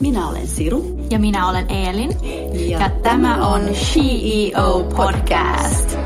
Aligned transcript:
Minä 0.00 0.28
olen 0.28 0.46
Siru. 0.46 1.06
Ja 1.10 1.18
minä 1.18 1.48
olen 1.48 1.70
Eelin. 1.70 2.10
Ja, 2.70 2.78
ja 2.78 2.90
tämä 2.90 3.48
on 3.48 3.60
CEO 3.60 4.84
Podcast. 4.96 5.96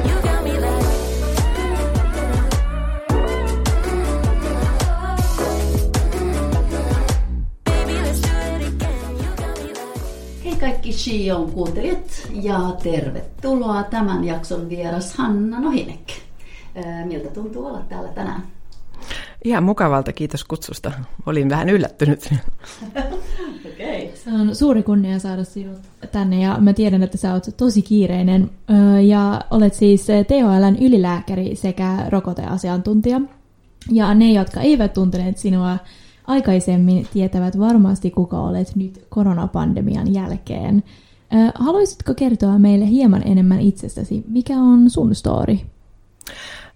Hei 10.45 10.57
kaikki 10.61 10.91
CEO 10.91 11.47
kuuntelijat 11.55 12.29
ja 12.43 12.59
tervetuloa 12.83 13.83
tämän 13.83 14.25
jakson 14.25 14.69
vieras 14.69 15.15
Hanna 15.15 15.61
Nohinek. 15.61 16.11
Miltä 17.05 17.31
tuntuu 17.31 17.67
olla 17.67 17.83
täällä 17.89 18.09
tänään? 18.09 18.43
Ihan 19.45 19.65
mukavalta, 19.65 20.13
kiitos 20.13 20.45
kutsusta. 20.45 20.93
Olin 21.27 21.51
vähän 21.51 21.69
yllättynyt. 21.69 22.31
okay. 22.97 23.90
Se 24.25 24.33
on 24.33 24.57
suuri 24.57 24.83
kunnia 24.83 25.19
saada 25.19 25.45
sinut 25.45 25.79
tänne 26.13 26.43
ja 26.43 26.57
mä 26.61 26.73
tiedän, 26.73 27.03
että 27.03 27.17
sä 27.17 27.33
oot 27.33 27.47
tosi 27.57 27.83
kiireinen 27.83 28.51
ja 29.07 29.41
olet 29.51 29.75
siis 29.75 30.07
THLn 30.07 30.77
ylilääkäri 30.81 31.57
sekä 31.57 32.07
rokoteasiantuntija. 32.09 33.21
Ja 33.91 34.15
ne, 34.15 34.33
jotka 34.33 34.61
eivät 34.61 34.93
tunteneet 34.93 35.39
sinua 35.39 35.79
aikaisemmin, 36.27 37.07
tietävät 37.13 37.59
varmasti, 37.59 38.11
kuka 38.11 38.41
olet 38.41 38.77
nyt 38.77 39.07
koronapandemian 39.09 40.15
jälkeen. 40.15 40.83
Haluaisitko 41.55 42.15
kertoa 42.15 42.59
meille 42.59 42.87
hieman 42.87 43.23
enemmän 43.27 43.61
itsestäsi? 43.61 44.25
Mikä 44.29 44.57
on 44.57 44.91
sun 44.91 45.15
story? 45.15 45.59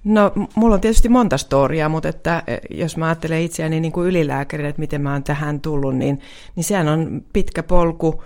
No, 0.05 0.33
mulla 0.55 0.75
on 0.75 0.81
tietysti 0.81 1.09
monta 1.09 1.39
storiaa, 1.39 1.89
mutta 1.89 2.09
että 2.09 2.43
e, 2.47 2.57
jos 2.71 2.97
mä 2.97 3.07
ajattelen 3.07 3.43
itseäni 3.43 3.81
niin 3.81 3.93
kuin 3.93 4.09
ylilääkärinä, 4.09 4.69
että 4.69 4.81
miten 4.81 5.03
mä 5.03 5.13
oon 5.13 5.25
tähän 5.25 5.61
tullut, 5.61 5.97
niin, 5.97 6.21
niin 6.57 6.65
sehän 6.65 6.89
on 6.89 7.23
pitkä 7.33 7.63
polku 7.63 8.23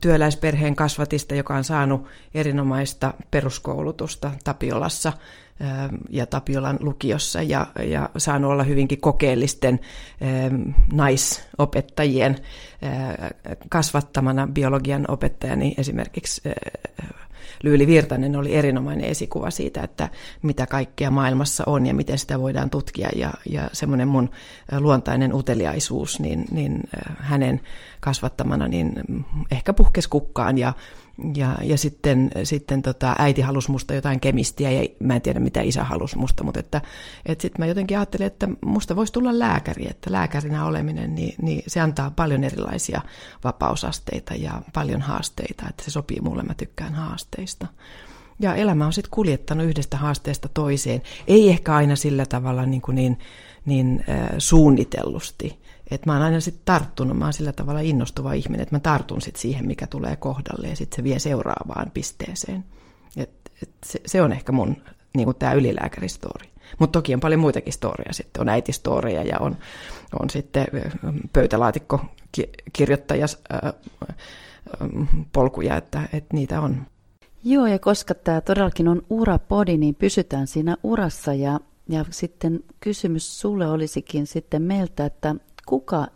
työläisperheen 0.00 0.76
kasvatista, 0.76 1.34
joka 1.34 1.54
on 1.54 1.64
saanut 1.64 2.06
erinomaista 2.34 3.14
peruskoulutusta 3.30 4.30
Tapiolassa 4.44 5.12
ja 6.10 6.26
Tapiolan 6.26 6.78
lukiossa 6.80 7.42
ja, 7.42 7.66
ja 7.84 8.10
saanut 8.16 8.50
olla 8.50 8.62
hyvinkin 8.62 9.00
kokeellisten 9.00 9.80
naisopettajien 10.92 12.36
kasvattamana 13.68 14.48
biologian 14.52 15.04
opettajani 15.08 15.74
esimerkiksi 15.78 16.42
Lyyli 17.66 17.86
Virtanen 17.86 18.36
oli 18.36 18.54
erinomainen 18.54 19.10
esikuva 19.10 19.50
siitä, 19.50 19.82
että 19.82 20.08
mitä 20.42 20.66
kaikkea 20.66 21.10
maailmassa 21.10 21.64
on 21.66 21.86
ja 21.86 21.94
miten 21.94 22.18
sitä 22.18 22.40
voidaan 22.40 22.70
tutkia. 22.70 23.08
Ja, 23.16 23.32
ja 23.50 23.70
semmoinen 23.72 24.08
mun 24.08 24.30
luontainen 24.78 25.34
uteliaisuus, 25.34 26.20
niin, 26.20 26.44
niin 26.50 26.80
hänen 27.18 27.60
kasvattamana 28.00 28.68
niin 28.68 28.92
ehkä 29.50 29.72
puhkes 29.72 30.08
kukkaan 30.08 30.58
ja 30.58 30.72
ja, 31.34 31.56
ja 31.62 31.78
sitten, 31.78 32.30
sitten 32.44 32.82
tota, 32.82 33.14
äiti 33.18 33.40
halusi 33.40 33.70
musta 33.70 33.94
jotain 33.94 34.20
kemistiä 34.20 34.70
ja 34.70 34.88
mä 34.98 35.14
en 35.14 35.22
tiedä 35.22 35.40
mitä 35.40 35.60
isä 35.60 35.84
halusi 35.84 36.18
musta, 36.18 36.44
mutta 36.44 36.60
että, 36.60 36.80
että 37.26 37.42
sitten 37.42 37.60
mä 37.62 37.66
jotenkin 37.66 37.98
ajattelin, 37.98 38.26
että 38.26 38.48
musta 38.64 38.96
voisi 38.96 39.12
tulla 39.12 39.38
lääkäri, 39.38 39.86
että 39.90 40.12
lääkärinä 40.12 40.66
oleminen, 40.66 41.14
niin, 41.14 41.34
niin 41.42 41.62
se 41.66 41.80
antaa 41.80 42.10
paljon 42.10 42.44
erilaisia 42.44 43.00
vapausasteita 43.44 44.34
ja 44.34 44.62
paljon 44.72 45.00
haasteita, 45.00 45.66
että 45.68 45.84
se 45.84 45.90
sopii 45.90 46.20
mulle, 46.20 46.42
mä 46.42 46.54
tykkään 46.54 46.94
haasteista. 46.94 47.66
Ja 48.40 48.54
elämä 48.54 48.86
on 48.86 48.92
sitten 48.92 49.10
kuljettanut 49.10 49.66
yhdestä 49.66 49.96
haasteesta 49.96 50.48
toiseen, 50.48 51.02
ei 51.26 51.48
ehkä 51.48 51.74
aina 51.74 51.96
sillä 51.96 52.26
tavalla 52.26 52.66
niin, 52.66 52.82
kuin 52.82 52.94
niin, 52.94 53.18
niin 53.66 54.04
äh, 54.08 54.28
suunnitellusti, 54.38 55.58
että 55.90 56.10
mä 56.10 56.14
oon 56.14 56.22
aina 56.22 56.40
sitten 56.40 56.62
tarttunut, 56.64 57.18
mä 57.18 57.24
oon 57.24 57.32
sillä 57.32 57.52
tavalla 57.52 57.80
innostuva 57.80 58.32
ihminen, 58.32 58.62
että 58.62 58.74
mä 58.74 58.80
tartun 58.80 59.20
sitten 59.20 59.40
siihen, 59.40 59.66
mikä 59.66 59.86
tulee 59.86 60.16
kohdalle 60.16 60.68
ja 60.68 60.76
sitten 60.76 60.96
se 60.96 61.04
vie 61.04 61.18
seuraavaan 61.18 61.90
pisteeseen. 61.94 62.64
Et, 63.16 63.30
et 63.62 63.70
se, 63.84 64.00
se 64.06 64.22
on 64.22 64.32
ehkä 64.32 64.52
mun 64.52 64.76
niin 65.16 65.34
tämä 65.38 65.52
ylilääkäristori. 65.52 66.48
Mutta 66.78 66.98
toki 66.98 67.14
on 67.14 67.20
paljon 67.20 67.40
muitakin 67.40 67.72
storia 67.72 68.12
sitten. 68.12 68.40
On 68.40 68.48
äitistoria 68.48 69.22
ja 69.22 69.38
on, 69.40 69.56
on 70.20 70.30
sitten 70.30 70.66
pöytälaatikko 71.32 72.00
kirjoittaja 72.72 73.26
polkuja, 75.32 75.76
että, 75.76 76.02
että 76.12 76.34
niitä 76.36 76.60
on. 76.60 76.86
Joo, 77.44 77.66
ja 77.66 77.78
koska 77.78 78.14
tämä 78.14 78.40
todellakin 78.40 78.88
on 78.88 79.02
urapodi, 79.10 79.76
niin 79.76 79.94
pysytään 79.94 80.46
siinä 80.46 80.76
urassa. 80.82 81.34
Ja, 81.34 81.60
ja 81.88 82.04
sitten 82.10 82.60
kysymys 82.80 83.40
sulle 83.40 83.68
olisikin 83.68 84.26
sitten 84.26 84.62
meiltä, 84.62 85.06
että 85.06 85.34
kuka 85.66 86.06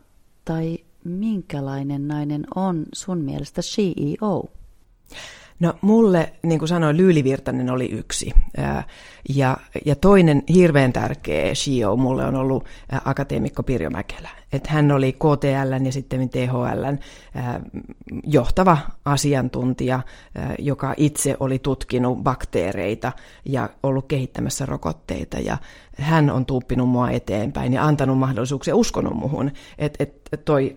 tai 0.45 0.79
minkälainen 1.05 2.09
nainen 2.09 2.45
on 2.55 2.87
sun 2.95 3.19
mielestä 3.19 3.63
CEO? 3.63 4.45
No 5.61 5.75
mulle, 5.81 6.33
niin 6.43 6.59
kuin 6.59 6.69
sanoin, 6.69 6.97
Lyyli 6.97 7.25
Virtanen 7.25 7.71
oli 7.71 7.87
yksi. 7.87 8.33
Ja, 9.29 9.57
ja 9.87 9.97
toinen 9.97 10.43
hirveän 10.55 10.93
tärkeä 10.93 11.53
CEO 11.53 11.97
mulle 11.97 12.25
on 12.25 12.35
ollut 12.35 12.65
akateemikko 13.05 13.63
Pirjo 13.63 13.91
Mäkelä. 13.91 14.29
Että 14.53 14.71
hän 14.71 14.93
oli 14.93 15.13
KTL 15.13 15.85
ja 15.85 15.93
sitten 15.93 16.31
THL 16.31 16.85
johtava 18.25 18.79
asiantuntija, 19.05 20.03
joka 20.59 20.95
itse 20.97 21.37
oli 21.41 21.59
tutkinut 21.59 22.19
bakteereita 22.19 23.13
ja 23.45 23.69
ollut 23.83 24.07
kehittämässä 24.09 24.67
rokotteita. 24.67 25.39
Ja 25.39 25.59
hän 25.97 26.31
on 26.31 26.47
tuuppinut 26.47 26.89
mua 26.89 27.11
eteenpäin 27.11 27.73
ja 27.73 27.85
antanut 27.85 28.19
mahdollisuuksia, 28.19 28.77
uskonut 28.77 29.15
muhun, 29.15 29.51
että, 29.79 30.05
että 30.05 30.37
toi 30.37 30.77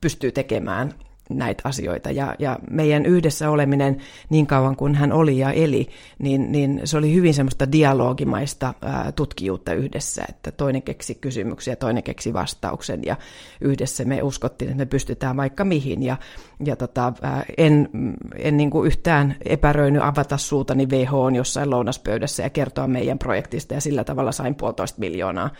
pystyy 0.00 0.32
tekemään 0.32 0.94
näitä 1.38 1.68
asioita. 1.68 2.10
Ja, 2.10 2.34
ja 2.38 2.58
meidän 2.70 3.06
yhdessä 3.06 3.50
oleminen 3.50 3.96
niin 4.30 4.46
kauan 4.46 4.76
kuin 4.76 4.94
hän 4.94 5.12
oli 5.12 5.38
ja 5.38 5.52
eli, 5.52 5.88
niin, 6.18 6.52
niin 6.52 6.80
se 6.84 6.96
oli 6.96 7.14
hyvin 7.14 7.34
semmoista 7.34 7.72
dialogimaista 7.72 8.74
ää, 8.82 9.12
tutkijuutta 9.12 9.72
yhdessä, 9.74 10.24
että 10.28 10.52
toinen 10.52 10.82
keksi 10.82 11.14
kysymyksiä, 11.14 11.76
toinen 11.76 12.02
keksi 12.02 12.32
vastauksen 12.32 13.00
ja 13.06 13.16
yhdessä 13.60 14.04
me 14.04 14.22
uskottiin, 14.22 14.70
että 14.70 14.78
me 14.78 14.86
pystytään 14.86 15.36
vaikka 15.36 15.64
mihin. 15.64 16.02
Ja, 16.02 16.16
ja 16.64 16.76
tota, 16.76 17.12
ää, 17.22 17.44
en, 17.56 17.88
en 18.36 18.56
niin 18.56 18.70
kuin 18.70 18.86
yhtään 18.86 19.36
epäröinyt 19.44 20.02
avata 20.02 20.36
suutani 20.36 20.86
WHO 20.86 21.28
jossain 21.28 21.70
lounaspöydässä 21.70 22.42
ja 22.42 22.50
kertoa 22.50 22.86
meidän 22.86 23.18
projektista 23.18 23.74
ja 23.74 23.80
sillä 23.80 24.04
tavalla 24.04 24.32
sain 24.32 24.54
puolitoista 24.54 25.00
miljoonaa 25.00 25.50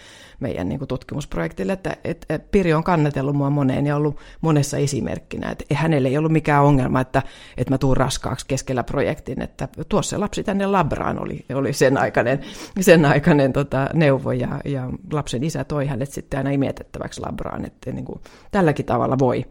meidän 0.43 0.69
niin 0.69 0.79
kuin 0.79 0.89
tutkimusprojektille, 0.89 1.73
että, 1.73 1.97
että 2.05 2.39
Pirjo 2.39 2.77
on 2.77 2.85
kannatellut 2.85 3.37
mua 3.37 3.51
moneen 3.51 3.87
ja 3.87 3.97
ollut 3.97 4.17
monessa 4.41 4.77
esimerkkinä, 4.77 5.51
hänelle 5.73 6.09
ei 6.09 6.19
ollut 6.19 6.33
mikään 6.33 6.65
ongelma, 6.65 7.01
että, 7.01 7.23
että 7.57 7.75
mä 7.75 7.79
tuun 7.79 7.97
raskaaksi 7.97 8.47
keskellä 8.47 8.83
projektin, 8.83 9.43
että 9.43 9.69
tuossa 9.89 10.21
lapsi 10.21 10.45
tänne 10.45 10.67
labraan 10.67 11.23
oli, 11.23 11.45
oli 11.55 11.73
sen 11.73 11.99
aikainen, 11.99 12.41
sen 12.81 13.05
aikainen 13.05 13.53
tota, 13.53 13.89
neuvo 13.95 14.33
ja, 14.33 14.61
ja 14.65 14.91
lapsen 15.13 15.45
isä 15.45 15.65
toi 15.65 15.87
hänet 15.87 16.13
sitten 16.13 16.39
aina 16.39 16.51
imietettäväksi 16.51 17.21
labraan, 17.21 17.65
että 17.65 17.93
niin 17.93 18.05
kuin, 18.05 18.21
tälläkin 18.51 18.87
tavalla 18.87 19.19
voi 19.19 19.45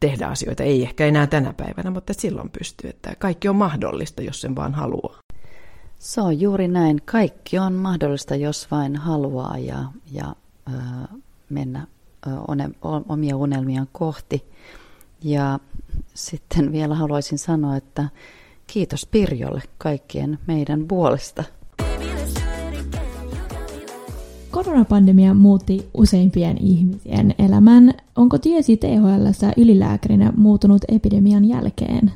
tehdä 0.00 0.26
asioita, 0.26 0.62
ei 0.62 0.82
ehkä 0.82 1.06
enää 1.06 1.26
tänä 1.26 1.52
päivänä, 1.56 1.90
mutta 1.90 2.12
silloin 2.12 2.50
pystyy, 2.50 2.90
että 2.90 3.14
kaikki 3.18 3.48
on 3.48 3.56
mahdollista, 3.56 4.22
jos 4.22 4.40
sen 4.40 4.56
vaan 4.56 4.74
haluaa. 4.74 5.20
Se 6.00 6.20
on 6.20 6.40
juuri 6.40 6.68
näin. 6.68 7.02
Kaikki 7.04 7.58
on 7.58 7.72
mahdollista, 7.72 8.36
jos 8.36 8.70
vain 8.70 8.96
haluaa 8.96 9.58
ja, 9.58 9.84
ja 10.12 10.34
ö, 10.68 10.72
mennä 11.50 11.86
ö, 12.26 12.30
one, 12.48 12.70
omia 13.08 13.36
unelmiaan 13.36 13.88
kohti. 13.92 14.44
Ja 15.24 15.58
sitten 16.14 16.72
vielä 16.72 16.94
haluaisin 16.94 17.38
sanoa, 17.38 17.76
että 17.76 18.08
kiitos 18.66 19.06
Pirjolle 19.06 19.62
kaikkien 19.78 20.38
meidän 20.46 20.88
puolesta. 20.88 21.44
Koronapandemia 24.50 25.34
muutti 25.34 25.88
useimpien 25.94 26.58
ihmisien 26.58 27.34
elämän. 27.38 27.94
Onko 28.16 28.38
tiesi 28.38 28.76
THL 28.76 29.46
ylilääkärinä 29.56 30.32
muuttunut 30.36 30.82
epidemian 30.88 31.44
jälkeen? 31.44 32.12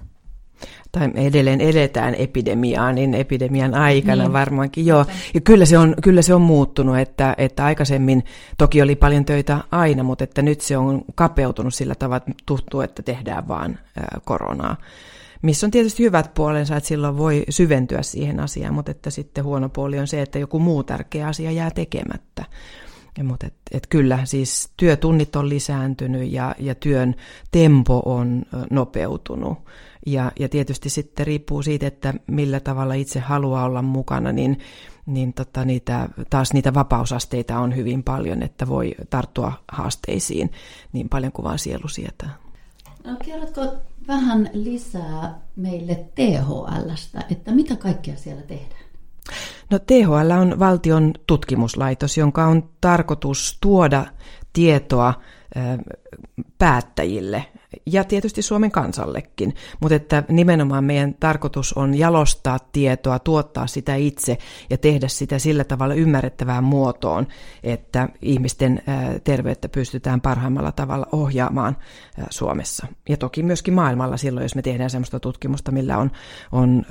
Tai 0.93 1.11
edelleen 1.15 1.61
eletään 1.61 2.15
epidemiaa, 2.15 2.93
niin 2.93 3.15
epidemian 3.15 3.75
aikana 3.75 4.23
niin. 4.23 4.33
varmaankin 4.33 4.87
joo. 4.87 5.07
Ja 5.35 5.41
kyllä 5.41 5.65
se 5.65 5.79
on, 5.79 5.95
kyllä 6.03 6.23
se 6.23 6.35
on 6.35 6.43
muuttunut, 6.43 6.99
että, 6.99 7.35
että 7.39 7.65
aikaisemmin 7.65 8.25
toki 8.59 8.83
oli 8.83 8.97
paljon 8.97 9.25
töitä 9.25 9.59
aina, 9.71 10.03
mutta 10.03 10.25
että 10.25 10.43
nyt 10.43 10.61
se 10.61 10.77
on 10.77 11.03
kapeutunut 11.15 11.75
sillä 11.75 11.95
tavalla, 11.95 12.17
että 12.17 12.33
tuttu, 12.47 12.81
että 12.81 13.03
tehdään 13.03 13.49
vaan 13.49 13.79
koronaa. 14.25 14.77
Missä 15.43 15.67
on 15.67 15.71
tietysti 15.71 16.03
hyvät 16.03 16.35
puolensa, 16.35 16.77
että 16.77 16.89
silloin 16.89 17.17
voi 17.17 17.45
syventyä 17.49 18.03
siihen 18.03 18.41
asiaan, 18.41 18.75
mutta 18.75 18.91
että 18.91 19.11
sitten 19.11 19.45
huono 19.45 19.69
puoli 19.69 19.99
on 19.99 20.07
se, 20.07 20.23
että 20.23 20.39
joku 20.39 20.59
muu 20.59 20.83
tärkeä 20.83 21.27
asia 21.27 21.51
jää 21.51 21.71
tekemättä. 21.71 22.45
Ja, 23.19 23.25
mutta 23.25 23.47
et, 23.47 23.55
et 23.73 23.87
kyllä, 23.87 24.19
siis 24.25 24.71
työtunnit 24.77 25.37
on 25.37 25.49
lisääntynyt 25.49 26.33
ja, 26.33 26.55
ja 26.59 26.75
työn 26.75 27.15
tempo 27.51 28.03
on 28.05 28.43
nopeutunut. 28.71 29.59
Ja, 30.07 30.33
ja 30.41 30.49
tietysti 30.49 30.91
sitten 30.91 31.27
riippuu 31.27 31.63
siitä, 31.63 31.87
että 31.87 32.15
millä 32.27 32.61
tavalla 32.61 32.95
itse 32.95 33.21
haluaa 33.21 33.65
olla 33.65 33.83
mukana, 33.83 34.33
niin, 34.33 34.59
niin 35.07 35.35
tota 35.35 35.65
niitä, 35.65 36.09
taas 36.31 36.53
niitä 36.53 36.75
vapausasteita 36.75 37.59
on 37.59 37.77
hyvin 37.77 38.03
paljon, 38.03 38.43
että 38.43 38.69
voi 38.69 38.95
tarttua 39.11 39.53
haasteisiin 39.73 40.51
niin 40.93 41.09
paljon 41.09 41.33
kuin 41.33 41.45
vaan 41.45 41.59
sielu 41.59 41.89
sietää. 41.89 42.37
No, 43.05 43.17
kerrotko 43.25 43.75
vähän 44.09 44.51
lisää 44.53 45.41
meille 45.57 46.05
THLstä, 46.15 47.25
että 47.31 47.53
mitä 47.53 47.77
kaikkea 47.77 48.17
siellä 48.17 48.43
tehdään? 48.43 48.85
No 49.71 49.79
THL 49.79 50.31
on 50.41 50.59
valtion 50.59 51.13
tutkimuslaitos, 51.27 52.19
jonka 52.19 52.47
on 52.47 52.71
tarkoitus 52.81 53.59
tuoda 53.61 54.07
tietoa 54.53 55.15
päättäjille 56.59 57.45
ja 57.87 58.05
tietysti 58.05 58.43
Suomen 58.43 58.71
kansallekin, 58.71 59.55
mutta 59.81 59.95
että 59.95 60.25
nimenomaan 60.29 60.85
meidän 60.85 61.15
tarkoitus 61.21 61.73
on 61.73 61.99
jalostaa 61.99 62.59
tietoa, 62.73 63.19
tuottaa 63.19 63.67
sitä 63.67 63.95
itse 63.95 64.39
ja 64.71 64.79
tehdä 64.79 65.09
sitä 65.09 65.39
sillä 65.39 65.65
tavalla 65.65 65.95
ymmärrettävään 65.95 66.65
muotoon, 66.65 67.27
että 67.63 68.09
ihmisten 68.23 68.83
terveyttä 69.25 69.69
pystytään 69.69 70.21
parhaimmalla 70.21 70.73
tavalla 70.73 71.07
ohjaamaan 71.13 71.77
Suomessa. 72.31 72.87
Ja 73.09 73.17
toki 73.17 73.43
myöskin 73.43 73.75
maailmalla 73.75 74.17
silloin, 74.17 74.45
jos 74.45 74.55
me 74.55 74.63
tehdään 74.63 74.91
sellaista 74.91 75.21
tutkimusta, 75.21 75.73
millä 75.73 75.99
on, 75.99 76.11
on 76.53 76.83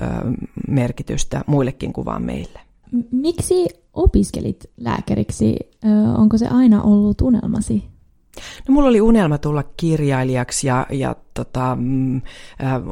merkitystä 0.68 1.42
muillekin 1.48 1.94
kuin 1.94 2.06
vaan 2.06 2.24
meille. 2.24 2.60
Miksi 3.12 3.68
opiskelit 3.94 4.72
lääkäriksi? 4.78 5.56
Onko 6.18 6.38
se 6.38 6.48
aina 6.48 6.82
ollut 6.82 7.22
unelmasi? 7.22 7.93
No 8.68 8.74
mulla 8.74 8.90
oli 8.90 9.02
unelma 9.02 9.38
tulla 9.38 9.64
kirjailijaksi 9.78 10.68
ja, 10.68 10.86
ja 10.90 11.16
tota, 11.34 11.78
mm, 11.80 12.22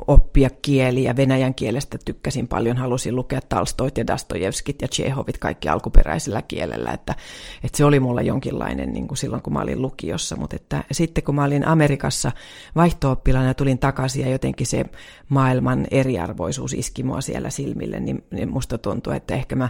oppia 0.07 0.49
kieliä. 0.61 1.15
Venäjän 1.15 1.55
kielestä 1.55 1.97
tykkäsin 2.05 2.47
paljon, 2.47 2.77
halusin 2.77 3.15
lukea 3.15 3.39
Talstoit 3.49 3.97
ja 3.97 4.07
Dastojevskit 4.07 4.81
ja 4.81 4.87
Chehovit 4.87 5.37
kaikki 5.37 5.69
alkuperäisellä 5.69 6.41
kielellä. 6.41 6.91
Että, 6.91 7.15
että 7.63 7.77
se 7.77 7.85
oli 7.85 7.99
mulla 7.99 8.21
jonkinlainen 8.21 8.93
niin 8.93 9.07
kuin 9.07 9.17
silloin, 9.17 9.41
kun 9.41 9.53
mä 9.53 9.59
olin 9.59 9.81
lukiossa. 9.81 10.35
Mutta 10.35 10.55
että, 10.55 10.83
sitten 10.91 11.23
kun 11.23 11.35
mä 11.35 11.43
olin 11.43 11.67
Amerikassa 11.67 12.31
vaihto 12.75 13.21
ja 13.45 13.53
tulin 13.53 13.79
takaisin 13.79 14.25
ja 14.25 14.31
jotenkin 14.31 14.67
se 14.67 14.85
maailman 15.29 15.87
eriarvoisuus 15.91 16.73
iski 16.73 17.03
mua 17.03 17.21
siellä 17.21 17.49
silmille, 17.49 17.99
niin, 17.99 18.23
niin 18.31 18.49
musta 18.49 18.77
tuntuu, 18.77 19.13
että 19.13 19.35
ehkä 19.35 19.55
mä 19.55 19.69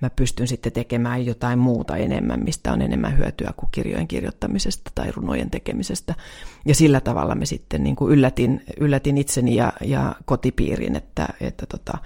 mä 0.00 0.10
pystyn 0.10 0.48
sitten 0.48 0.72
tekemään 0.72 1.26
jotain 1.26 1.58
muuta 1.58 1.96
enemmän, 1.96 2.44
mistä 2.44 2.72
on 2.72 2.82
enemmän 2.82 3.18
hyötyä 3.18 3.52
kuin 3.56 3.68
kirjojen 3.72 4.08
kirjoittamisesta 4.08 4.90
tai 4.94 5.12
runojen 5.12 5.50
tekemisestä. 5.50 6.14
Ja 6.66 6.74
sillä 6.74 7.00
tavalla 7.00 7.34
me 7.34 7.46
sitten 7.46 7.84
niin 7.84 7.96
kuin 7.96 8.12
yllätin, 8.12 8.62
yllätin 8.80 9.18
itseni 9.18 9.54
ja, 9.54 9.72
ja 9.84 10.14
kotipiirin, 10.24 10.96
että, 10.96 11.28
että 11.40 11.66
tota, 11.66 11.98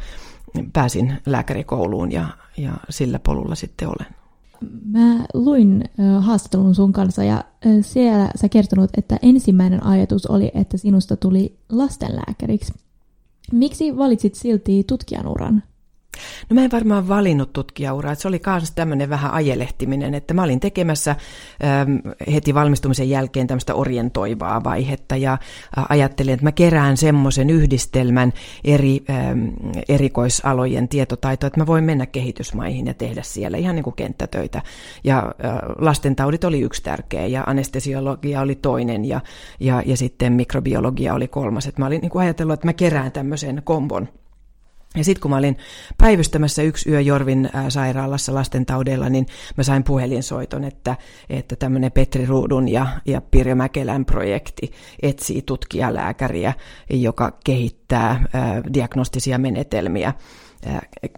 pääsin 0.72 1.12
lääkärikouluun 1.26 2.12
ja, 2.12 2.28
ja 2.56 2.72
sillä 2.90 3.18
polulla 3.18 3.54
sitten 3.54 3.88
olen. 3.88 4.14
Mä 4.84 5.24
luin 5.34 5.84
haastattelun 6.20 6.74
sun 6.74 6.92
kanssa 6.92 7.24
ja 7.24 7.44
siellä 7.80 8.30
sä 8.36 8.48
kertonut, 8.48 8.90
että 8.96 9.18
ensimmäinen 9.22 9.86
ajatus 9.86 10.26
oli, 10.26 10.50
että 10.54 10.76
sinusta 10.76 11.16
tuli 11.16 11.58
lastenlääkäriksi. 11.68 12.72
Miksi 13.52 13.96
valitsit 13.96 14.34
silti 14.34 14.84
tutkijan 14.84 15.26
uran? 15.26 15.62
No 16.50 16.54
mä 16.54 16.64
en 16.64 16.70
varmaan 16.70 17.08
valinnut 17.08 17.52
tutkijauraa, 17.52 18.14
se 18.14 18.28
oli 18.28 18.40
myös 18.46 18.70
tämmöinen 18.70 19.10
vähän 19.10 19.32
ajelehtiminen, 19.32 20.14
että 20.14 20.34
mä 20.34 20.42
olin 20.42 20.60
tekemässä 20.60 21.16
ähm, 21.64 21.96
heti 22.32 22.54
valmistumisen 22.54 23.10
jälkeen 23.10 23.46
tämmöistä 23.46 23.74
orientoivaa 23.74 24.64
vaihetta 24.64 25.16
ja 25.16 25.38
ajattelin, 25.88 26.34
että 26.34 26.46
mä 26.46 26.52
kerään 26.52 26.96
semmoisen 26.96 27.50
yhdistelmän 27.50 28.32
eri 28.64 29.04
ähm, 29.10 29.48
erikoisalojen 29.88 30.88
tietotaitoa, 30.88 31.46
että 31.46 31.60
mä 31.60 31.66
voin 31.66 31.84
mennä 31.84 32.06
kehitysmaihin 32.06 32.86
ja 32.86 32.94
tehdä 32.94 33.22
siellä 33.22 33.56
ihan 33.56 33.74
niin 33.74 33.84
kuin 33.84 33.96
kenttätöitä. 33.96 34.62
Ja 35.04 35.34
lastentaudit 35.78 36.44
oli 36.44 36.60
yksi 36.60 36.82
tärkeä 36.82 37.26
ja 37.26 37.44
anestesiologia 37.46 38.40
oli 38.40 38.54
toinen 38.54 39.04
ja, 39.04 39.20
ja, 39.60 39.82
ja 39.86 39.96
sitten 39.96 40.32
mikrobiologia 40.32 41.14
oli 41.14 41.28
kolmas. 41.28 41.66
Että 41.66 41.82
mä 41.82 41.86
olin 41.86 42.00
niin 42.00 42.10
kuin 42.10 42.22
ajatellut, 42.22 42.54
että 42.54 42.66
mä 42.66 42.72
kerään 42.72 43.12
tämmöisen 43.12 43.62
kombon. 43.64 44.08
Ja 44.96 45.04
sitten 45.04 45.22
kun 45.22 45.30
mä 45.30 45.36
olin 45.36 45.56
päivystämässä 45.98 46.62
yksi 46.62 46.90
yö 46.90 47.00
Jorvin 47.00 47.50
sairaalassa 47.68 48.34
lastentaudeilla, 48.34 49.08
niin 49.08 49.26
mä 49.56 49.62
sain 49.62 49.84
puhelinsoiton, 49.84 50.64
että, 50.64 50.96
että 51.30 51.56
tämmöinen 51.56 51.92
Petri 51.92 52.26
Ruudun 52.26 52.68
ja, 52.68 52.86
ja 53.06 53.20
Pirjo 53.20 53.54
Mäkelän 53.54 54.04
projekti 54.04 54.72
etsii 55.02 55.42
tutkijalääkäriä, 55.42 56.52
joka 56.90 57.38
kehittää 57.44 58.24
ää, 58.32 58.62
diagnostisia 58.74 59.38
menetelmiä 59.38 60.12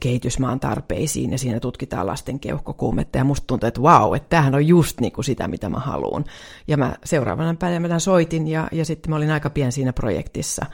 kehitysmaan 0.00 0.60
tarpeisiin 0.60 1.32
ja 1.32 1.38
siinä 1.38 1.60
tutkitaan 1.60 2.06
lasten 2.06 2.40
keuhkokuumetta 2.40 3.18
ja 3.18 3.24
musta 3.24 3.46
tuntuu, 3.46 3.66
että 3.66 3.82
vau, 3.82 4.14
että 4.14 4.28
tämähän 4.28 4.54
on 4.54 4.66
just 4.66 5.00
niin 5.00 5.12
kuin 5.12 5.24
sitä, 5.24 5.48
mitä 5.48 5.68
mä 5.68 5.78
haluan. 5.78 6.24
Ja 6.68 6.76
mä 6.76 6.94
seuraavana 7.04 7.54
päivänä 7.54 7.98
soitin 7.98 8.48
ja, 8.48 8.68
ja 8.72 8.84
sitten 8.84 9.10
mä 9.10 9.16
olin 9.16 9.30
aika 9.30 9.50
pian 9.50 9.72
siinä 9.72 9.92
projektissa 9.92 10.66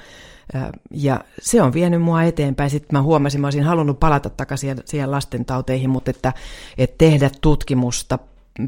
ja 0.91 1.21
se 1.41 1.63
on 1.63 1.73
vienyt 1.73 2.03
mua 2.03 2.23
eteenpäin. 2.23 2.71
Sitten 2.71 2.99
mä 2.99 3.03
huomasin, 3.03 3.41
mä 3.41 3.47
olisin 3.47 3.65
halunnut 3.65 4.01
palata 4.01 4.31
takaisin 4.31 4.77
siihen 4.85 5.11
lastentauteihin, 5.11 5.91
mutta 5.91 6.11
että, 6.11 6.33
että 6.79 6.99
tehdä 6.99 7.31
tutkimusta 7.41 8.19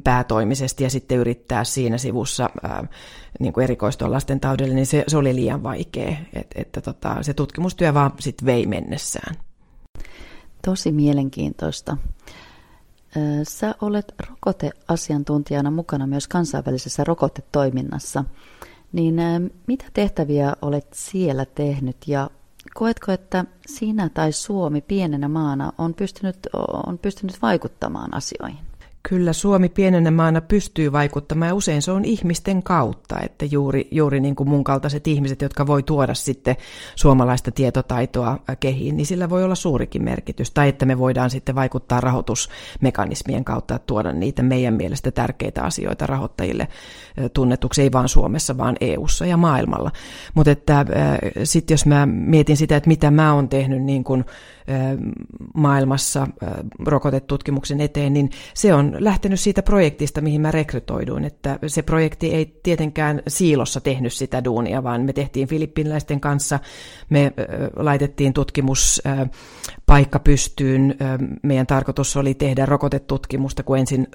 päätoimisesti 0.05 0.85
ja 0.85 0.91
sitten 0.91 1.19
yrittää 1.19 1.65
siinä 1.65 1.99
sivussa 1.99 2.50
ää, 2.62 2.85
niin 3.41 3.53
kuin 3.53 3.65
erikoistua 3.65 4.11
lastentaudelle, 4.11 4.75
niin 4.75 4.87
se, 4.87 5.05
se 5.09 5.17
oli 5.17 5.35
liian 5.35 5.62
vaikea. 5.62 6.17
Et, 6.32 6.47
että 6.55 6.81
tota, 6.81 7.23
se 7.23 7.35
tutkimustyö 7.35 7.94
vaan 7.94 8.12
sitten 8.21 8.47
vei 8.47 8.67
mennessään. 8.67 9.37
Tosi 10.65 10.93
mielenkiintoista. 10.93 11.97
Sä 13.49 13.75
olet 13.81 14.15
rokoteasiantuntijana 14.29 15.71
mukana 15.71 16.06
myös 16.06 16.29
kansainvälisessä 16.29 17.05
rokotetoiminnassa. 17.05 18.25
Niin 18.94 19.17
mitä 19.67 19.85
tehtäviä 19.94 20.52
olet 20.62 20.87
siellä 20.93 21.44
tehnyt 21.44 21.96
ja 22.06 22.31
koetko, 22.75 23.12
että 23.12 23.44
sinä 23.67 24.08
tai 24.14 24.32
Suomi 24.32 24.81
pienenä 24.81 25.29
maana 25.29 25.73
on 25.79 25.94
pystynyt, 25.94 26.37
on 26.87 26.99
pystynyt 26.99 27.43
vaikuttamaan 27.43 28.14
asioihin? 28.14 28.58
Kyllä 29.08 29.32
Suomi 29.32 29.68
pienenä 29.68 30.10
maana 30.10 30.40
pystyy 30.40 30.92
vaikuttamaan 30.92 31.48
ja 31.48 31.54
usein 31.54 31.82
se 31.82 31.92
on 31.92 32.04
ihmisten 32.04 32.62
kautta, 32.62 33.20
että 33.20 33.44
juuri, 33.44 33.88
juuri 33.90 34.20
niin 34.20 34.34
kuin 34.34 34.48
mun 34.48 34.64
kaltaiset 34.64 35.06
ihmiset, 35.06 35.42
jotka 35.42 35.66
voi 35.66 35.82
tuoda 35.82 36.14
sitten 36.14 36.56
suomalaista 36.96 37.50
tietotaitoa 37.50 38.38
kehiin, 38.60 38.96
niin 38.96 39.06
sillä 39.06 39.30
voi 39.30 39.44
olla 39.44 39.54
suurikin 39.54 40.04
merkitys. 40.04 40.50
Tai 40.50 40.68
että 40.68 40.86
me 40.86 40.98
voidaan 40.98 41.30
sitten 41.30 41.54
vaikuttaa 41.54 42.00
rahoitusmekanismien 42.00 43.44
kautta, 43.44 43.78
tuoda 43.78 44.12
niitä 44.12 44.42
meidän 44.42 44.74
mielestä 44.74 45.10
tärkeitä 45.10 45.62
asioita 45.62 46.06
rahoittajille 46.06 46.68
tunnetuksi, 47.32 47.82
ei 47.82 47.92
vain 47.92 48.08
Suomessa, 48.08 48.58
vaan 48.58 48.76
EU:ssa 48.80 49.26
ja 49.26 49.36
maailmalla. 49.36 49.90
Mutta 50.34 50.50
että 50.50 50.87
sitten 51.44 51.75
jos 51.75 51.87
mä 51.87 52.06
mietin 52.06 52.56
sitä, 52.56 52.76
että 52.76 52.88
mitä 52.88 53.11
mä 53.11 53.34
oon 53.34 53.49
tehnyt 53.49 53.82
niin 53.82 54.04
kuin 54.04 54.25
maailmassa 55.54 56.26
rokotetutkimuksen 56.87 57.80
eteen, 57.80 58.12
niin 58.12 58.30
se 58.54 58.75
on 58.75 58.97
lähtenyt 58.99 59.40
siitä 59.40 59.62
projektista, 59.62 60.21
mihin 60.21 60.40
mä 60.40 60.50
rekrytoiduin. 60.50 61.25
Että 61.25 61.59
se 61.66 61.83
projekti 61.83 62.35
ei 62.35 62.61
tietenkään 62.62 63.23
siilossa 63.28 63.80
tehnyt 63.80 64.12
sitä 64.12 64.44
duunia, 64.44 64.83
vaan 64.83 65.02
me 65.02 65.12
tehtiin 65.12 65.49
filippinläisten 65.49 66.21
kanssa, 66.21 66.61
me 67.11 67.33
laitettiin 67.76 68.33
tutkimuspaikka 68.33 70.18
pystyyn. 70.25 70.94
Meidän 71.42 71.66
tarkoitus 71.66 72.16
oli 72.16 72.35
tehdä 72.35 72.66
rokotetutkimusta, 72.66 73.62
kun 73.62 73.78
ensin 73.78 74.06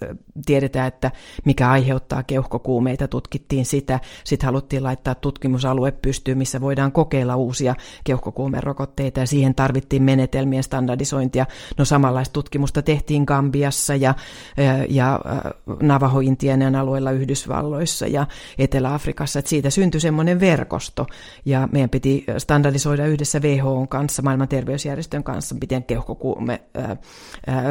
tiedetään, 0.45 0.87
että 0.87 1.11
mikä 1.45 1.69
aiheuttaa 1.71 2.23
keuhkokuumeita, 2.23 3.07
tutkittiin 3.07 3.65
sitä. 3.65 3.99
Sitten 4.23 4.45
haluttiin 4.45 4.83
laittaa 4.83 5.15
tutkimusalue 5.15 5.91
pystyyn, 5.91 6.37
missä 6.37 6.61
voidaan 6.61 6.91
kokeilla 6.91 7.35
uusia 7.35 7.75
keuhkokuumerokotteita 8.03 9.19
ja 9.19 9.27
siihen 9.27 9.55
tarvittiin 9.55 10.03
menetelmien 10.39 10.63
standardisointia. 10.63 11.45
No 11.77 11.85
samanlaista 11.85 12.33
tutkimusta 12.33 12.81
tehtiin 12.81 13.23
Gambiassa 13.23 13.95
ja 13.95 14.13
ja 14.89 15.19
Navajo-Intianen 15.81 16.75
alueella 16.75 17.11
Yhdysvalloissa 17.11 18.07
ja 18.07 18.27
Etelä-Afrikassa, 18.57 19.39
että 19.39 19.49
siitä 19.49 19.69
syntyi 19.69 20.01
semmoinen 20.01 20.39
verkosto 20.39 21.07
ja 21.45 21.69
meidän 21.71 21.89
piti 21.89 22.25
standardisoida 22.37 23.05
yhdessä 23.05 23.39
WHO 23.39 23.87
kanssa, 23.89 24.21
maailman 24.21 24.47
terveysjärjestön 24.47 25.23
kanssa, 25.23 25.55
miten 25.61 25.83
keuhkokuume 25.83 26.61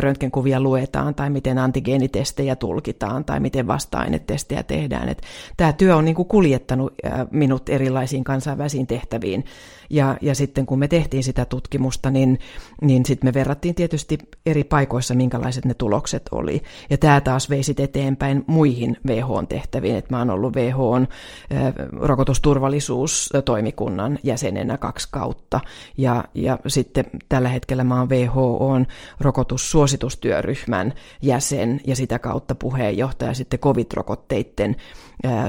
röntgenkuvia 0.01 0.61
luetaan 0.61 1.15
tai 1.15 1.31
miten 1.31 1.59
antigeenitestejä 1.59 2.57
tulkitaan 2.57 3.25
tai 3.25 3.41
miten 3.41 3.67
vasta-ainetestejä 3.67 4.63
tehdään. 4.63 5.09
Että 5.09 5.27
tämä 5.57 5.73
työ 5.73 5.97
on 5.97 6.05
niin 6.05 6.15
kuin 6.15 6.29
kuljettanut 6.29 6.95
minut 7.31 7.69
erilaisiin 7.69 8.25
kansainvälisiin 8.25 8.87
tehtäviin 8.87 9.45
ja, 9.91 10.17
ja 10.21 10.35
sitten 10.35 10.67
kun 10.67 10.79
me 10.79 10.89
tehtiin 10.89 11.25
sitä 11.25 11.45
tutkimusta, 11.45 12.11
niin 12.11 12.39
niin 12.83 13.07
sitten 13.07 13.29
me 13.29 13.35
verrattiin 13.35 13.75
tietysti 13.75 14.19
eri 14.47 14.65
paikoissa, 14.65 15.15
minkälaiset 15.15 15.65
ne 15.65 15.75
tulokset 15.75 16.23
oli. 16.33 16.63
Ja 16.91 16.99
tämä 16.99 17.21
taas 17.21 17.51
vei 17.51 17.63
sitten 17.63 17.85
eteenpäin 17.85 18.45
muihin 18.47 18.97
WHO-tehtäviin, 19.07 19.97
että 19.97 20.15
mä 20.15 20.19
oon 20.19 20.31
ollut 20.31 20.57
WHOn 20.57 21.09
rokotusturvallisuustoimikunnan 21.93 24.19
jäsenenä 24.23 24.79
kaksi 24.79 25.09
kautta, 25.11 25.61
ja, 25.97 26.25
ja 26.35 26.59
sitten 26.67 27.05
tällä 27.29 27.49
hetkellä 27.49 27.85
mä 27.85 27.99
oon 27.99 28.09
WHOn 28.09 28.87
rokotussuositustyöryhmän 29.21 30.95
jäsen, 31.23 31.81
ja 31.87 31.97
sitä 31.97 32.19
kautta 32.19 32.55
puheenjohtaja 32.55 33.35
sitten 33.35 33.61
COVID-rokotteiden 33.61 34.77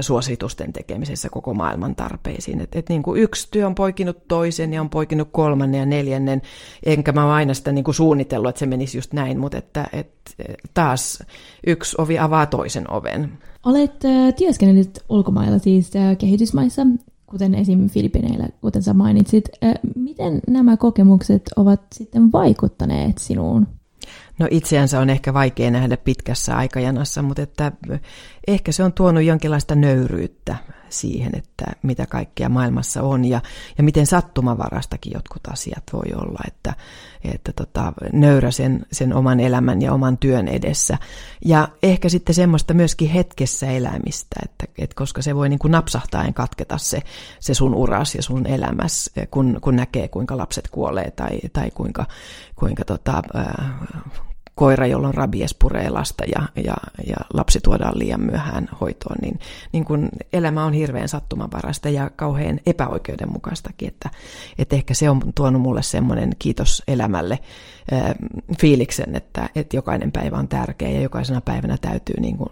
suositusten 0.00 0.72
tekemisessä 0.72 1.28
koko 1.30 1.54
maailman 1.54 1.94
tarpeisiin. 1.94 2.60
Et, 2.60 2.76
et 2.76 2.88
niin 2.88 3.02
kuin 3.02 3.22
yksi 3.22 3.48
työ 3.50 3.66
on 3.66 3.74
poikinut 3.74 4.28
toisen 4.28 4.72
ja 4.72 4.80
on 4.80 4.90
poikinut 4.90 5.28
kolmannen 5.32 5.78
ja 5.78 5.86
neljännen, 5.86 6.42
enkä 7.00 7.12
mä 7.12 7.34
aina 7.34 7.54
sitä 7.54 7.72
niin 7.72 7.84
kuin 7.84 7.94
suunnitellut, 7.94 8.48
että 8.48 8.58
se 8.58 8.66
menisi 8.66 8.98
just 8.98 9.12
näin, 9.12 9.38
mutta 9.38 9.58
että, 9.58 9.86
et, 9.92 10.10
taas 10.74 11.22
yksi 11.66 11.96
ovi 11.98 12.18
avaa 12.18 12.46
toisen 12.46 12.90
oven. 12.90 13.32
Olet 13.64 14.04
äh, 14.04 14.34
työskennellyt 14.34 14.98
ulkomailla, 15.08 15.58
siis 15.58 15.96
äh, 15.96 16.16
kehitysmaissa, 16.18 16.82
kuten 17.26 17.54
esim. 17.54 17.88
Filippineillä, 17.88 18.48
kuten 18.60 18.82
sä 18.82 18.94
mainitsit. 18.94 19.44
Äh, 19.64 19.74
miten 19.96 20.40
nämä 20.48 20.76
kokemukset 20.76 21.42
ovat 21.56 21.80
sitten 21.94 22.32
vaikuttaneet 22.32 23.18
sinuun? 23.18 23.66
No 24.38 24.46
itseänsä 24.50 25.00
on 25.00 25.10
ehkä 25.10 25.34
vaikea 25.34 25.70
nähdä 25.70 25.96
pitkässä 25.96 26.56
aikajanassa, 26.56 27.22
mutta 27.22 27.42
että 27.42 27.72
ehkä 28.46 28.72
se 28.72 28.84
on 28.84 28.92
tuonut 28.92 29.22
jonkinlaista 29.22 29.74
nöyryyttä 29.74 30.56
siihen, 30.88 31.36
että 31.36 31.64
mitä 31.82 32.06
kaikkea 32.06 32.48
maailmassa 32.48 33.02
on 33.02 33.24
ja, 33.24 33.40
ja 33.78 33.84
miten 33.84 34.06
sattumavarastakin 34.06 35.12
jotkut 35.12 35.46
asiat 35.48 35.82
voi 35.92 36.12
olla, 36.14 36.38
että, 36.46 36.74
että 37.24 37.52
tota, 37.52 37.92
nöyrä 38.12 38.50
sen, 38.50 38.86
sen 38.92 39.14
oman 39.14 39.40
elämän 39.40 39.82
ja 39.82 39.92
oman 39.92 40.18
työn 40.18 40.48
edessä. 40.48 40.98
Ja 41.44 41.68
ehkä 41.82 42.08
sitten 42.08 42.34
semmoista 42.34 42.74
myöskin 42.74 43.10
hetkessä 43.10 43.66
elämistä, 43.66 44.36
että, 44.44 44.64
että 44.78 44.96
koska 44.96 45.22
se 45.22 45.34
voi 45.34 45.48
niin 45.48 45.58
kuin 45.58 45.72
napsahtaen 45.72 46.34
katketa 46.34 46.78
se, 46.78 47.02
se 47.40 47.54
sun 47.54 47.74
uras 47.74 48.14
ja 48.14 48.22
sun 48.22 48.46
elämäs, 48.46 49.10
kun, 49.30 49.58
kun 49.60 49.76
näkee 49.76 50.08
kuinka 50.08 50.36
lapset 50.36 50.68
kuolee 50.68 51.10
tai, 51.10 51.38
tai 51.52 51.70
kuinka, 51.70 52.06
kuinka 52.56 52.84
tota, 52.84 53.22
äh, 53.36 54.29
koira, 54.60 54.86
jolla 54.86 55.08
on 55.08 55.14
rabies, 55.14 55.54
puree 55.54 55.90
lasta 55.90 56.24
ja, 56.24 56.62
ja, 56.64 56.74
ja 57.06 57.16
lapsi 57.34 57.60
tuodaan 57.60 57.98
liian 57.98 58.20
myöhään 58.20 58.68
hoitoon, 58.80 59.16
niin, 59.22 59.40
niin 59.72 59.84
kun 59.84 60.08
elämä 60.32 60.64
on 60.64 60.72
hirveän 60.72 61.08
sattumanvarasta 61.08 61.88
ja 61.88 62.10
kauhean 62.16 62.60
epäoikeudenmukaistakin, 62.66 63.88
että, 63.88 64.10
että 64.58 64.76
ehkä 64.76 64.94
se 64.94 65.10
on 65.10 65.20
tuonut 65.34 65.62
mulle 65.62 65.82
semmoinen 65.82 66.30
kiitos 66.38 66.82
elämälle 66.88 67.38
äh, 67.92 68.14
fiiliksen, 68.60 69.16
että, 69.16 69.48
että 69.54 69.76
jokainen 69.76 70.12
päivä 70.12 70.36
on 70.36 70.48
tärkeä 70.48 70.88
ja 70.88 71.00
jokaisena 71.00 71.40
päivänä 71.40 71.76
täytyy 71.80 72.20
niin 72.20 72.36
kuin 72.36 72.50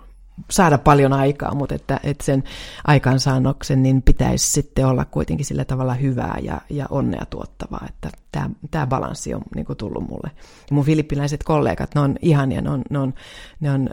saada 0.50 0.78
paljon 0.78 1.12
aikaa, 1.12 1.54
mutta 1.54 1.74
että, 1.74 2.00
että 2.02 2.24
sen 2.24 2.44
aikaansaannoksen 2.86 3.82
niin 3.82 4.02
pitäisi 4.02 4.52
sitten 4.52 4.86
olla 4.86 5.04
kuitenkin 5.04 5.46
sillä 5.46 5.64
tavalla 5.64 5.94
hyvää 5.94 6.38
ja, 6.42 6.60
ja 6.70 6.86
onnea 6.90 7.26
tuottavaa, 7.30 7.86
että 7.88 8.10
tämä, 8.32 8.50
tämä 8.70 8.86
balanssi 8.86 9.34
on 9.34 9.42
niin 9.54 9.66
kuin 9.66 9.76
tullut 9.76 10.08
mulle. 10.08 10.30
Ja 10.70 10.74
mun 10.74 10.84
filippiläiset 10.84 11.44
kollegat, 11.44 11.94
ne 11.94 12.00
on 12.00 12.16
ihania, 12.22 12.60
ne 12.60 12.70
on, 12.70 12.82
ne 12.90 12.98
on, 12.98 13.14
ne 13.60 13.70
on 13.70 13.88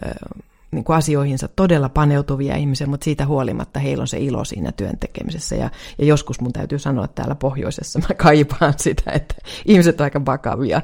niin 0.75 0.83
kuin 0.83 0.97
asioihinsa 0.97 1.47
todella 1.47 1.89
paneutuvia 1.89 2.55
ihmisiä, 2.55 2.87
mutta 2.87 3.03
siitä 3.03 3.25
huolimatta 3.25 3.79
heillä 3.79 4.01
on 4.01 4.07
se 4.07 4.19
ilo 4.19 4.45
siinä 4.45 4.71
työn 4.71 4.97
tekemisessä. 4.99 5.55
Ja, 5.55 5.69
ja 5.97 6.05
joskus 6.05 6.41
mun 6.41 6.53
täytyy 6.53 6.79
sanoa, 6.79 7.05
että 7.05 7.15
täällä 7.15 7.35
pohjoisessa 7.35 7.99
mä 7.99 8.15
kaipaan 8.15 8.73
sitä, 8.87 9.11
että 9.11 9.35
ihmiset 9.65 10.01
on 10.01 10.03
aika 10.03 10.25
vakavia. 10.25 10.81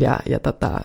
Ja, 0.00 0.18
ja, 0.28 0.38
tota, 0.38 0.80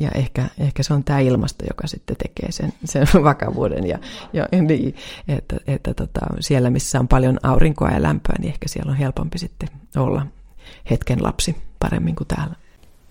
ja 0.00 0.10
ehkä, 0.14 0.46
ehkä 0.58 0.82
se 0.82 0.94
on 0.94 1.04
tämä 1.04 1.18
ilmasto, 1.18 1.64
joka 1.70 1.86
sitten 1.86 2.16
tekee 2.16 2.52
sen, 2.52 2.72
sen 2.84 3.06
vakavuuden. 3.24 3.86
Ja, 3.86 3.98
ja 4.32 4.48
niin, 4.62 4.94
että, 5.28 5.56
että 5.66 5.94
tota, 5.94 6.20
siellä, 6.40 6.70
missä 6.70 7.00
on 7.00 7.08
paljon 7.08 7.38
aurinkoa 7.42 7.90
ja 7.90 8.02
lämpöä, 8.02 8.36
niin 8.38 8.48
ehkä 8.48 8.68
siellä 8.68 8.90
on 8.90 8.96
helpompi 8.96 9.38
sitten 9.38 9.68
olla 9.96 10.26
hetken 10.90 11.22
lapsi 11.22 11.56
paremmin 11.78 12.16
kuin 12.16 12.28
täällä. 12.28 12.54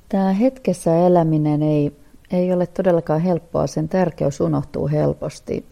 Tämä 0.10 0.34
hetkessä 0.34 1.08
eläminen 1.08 1.64
ei 1.64 2.01
ei 2.32 2.54
ole 2.54 2.68
todellakaan 2.68 3.22
helppoa, 3.22 3.68
sen 3.68 3.90
tärkeys 3.90 4.42
unohtuu 4.42 4.88
helposti. 4.88 5.66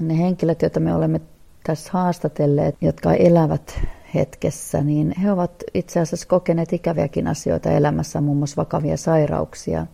Ne 0.00 0.18
henkilöt, 0.18 0.62
joita 0.62 0.80
me 0.80 0.94
olemme 0.94 1.20
tässä 1.64 1.90
haastatelleet, 1.92 2.76
jotka 2.80 3.14
elävät 3.14 3.80
hetkessä, 4.14 4.82
niin 4.82 5.14
he 5.22 5.32
ovat 5.32 5.52
itse 5.74 6.00
asiassa 6.00 6.26
kokeneet 6.26 6.72
ikäviäkin 6.72 7.26
asioita 7.26 7.70
elämässä, 7.70 8.20
muun 8.20 8.36
muassa 8.36 8.56
vakavia 8.56 8.96
sairauksia. 8.96 9.86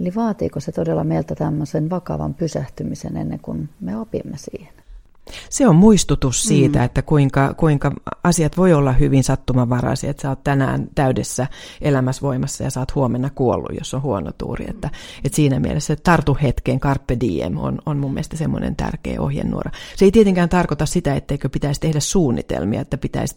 Eli 0.00 0.12
vaatiiko 0.14 0.60
se 0.60 0.72
todella 0.72 1.04
meiltä 1.04 1.34
tämmöisen 1.34 1.90
vakavan 1.90 2.34
pysähtymisen 2.34 3.16
ennen 3.16 3.38
kuin 3.38 3.68
me 3.80 3.98
opimme 3.98 4.36
siihen? 4.36 4.72
Se 5.50 5.68
on 5.68 5.76
muistutus 5.76 6.42
siitä, 6.42 6.78
mm. 6.78 6.84
että 6.84 7.02
kuinka, 7.02 7.54
kuinka 7.54 7.92
asiat 8.24 8.56
voi 8.56 8.72
olla 8.72 8.92
hyvin 8.92 9.24
sattumanvaraisia, 9.24 10.10
että 10.10 10.22
sä 10.22 10.28
oot 10.28 10.44
tänään 10.44 10.88
täydessä 10.94 11.46
elämäsvoimassa 11.80 12.64
ja 12.64 12.70
sä 12.70 12.80
oot 12.80 12.94
huomenna 12.94 13.30
kuollut, 13.30 13.78
jos 13.78 13.94
on 13.94 14.02
huono 14.02 14.30
tuuri. 14.38 14.64
Että, 14.68 14.90
että 15.24 15.36
siinä 15.36 15.60
mielessä 15.60 15.92
että 15.92 16.10
tartu 16.10 16.38
hetkeen, 16.42 16.80
carpe 16.80 17.16
diem 17.20 17.56
on, 17.56 17.78
on 17.86 17.98
mun 17.98 18.14
mielestä 18.14 18.36
semmoinen 18.36 18.76
tärkeä 18.76 19.20
ohjenuora. 19.20 19.70
Se 19.96 20.04
ei 20.04 20.12
tietenkään 20.12 20.48
tarkoita 20.48 20.86
sitä, 20.86 21.14
etteikö 21.14 21.48
pitäisi 21.48 21.80
tehdä 21.80 22.00
suunnitelmia, 22.00 22.80
että 22.80 22.98
pitäisi, 22.98 23.36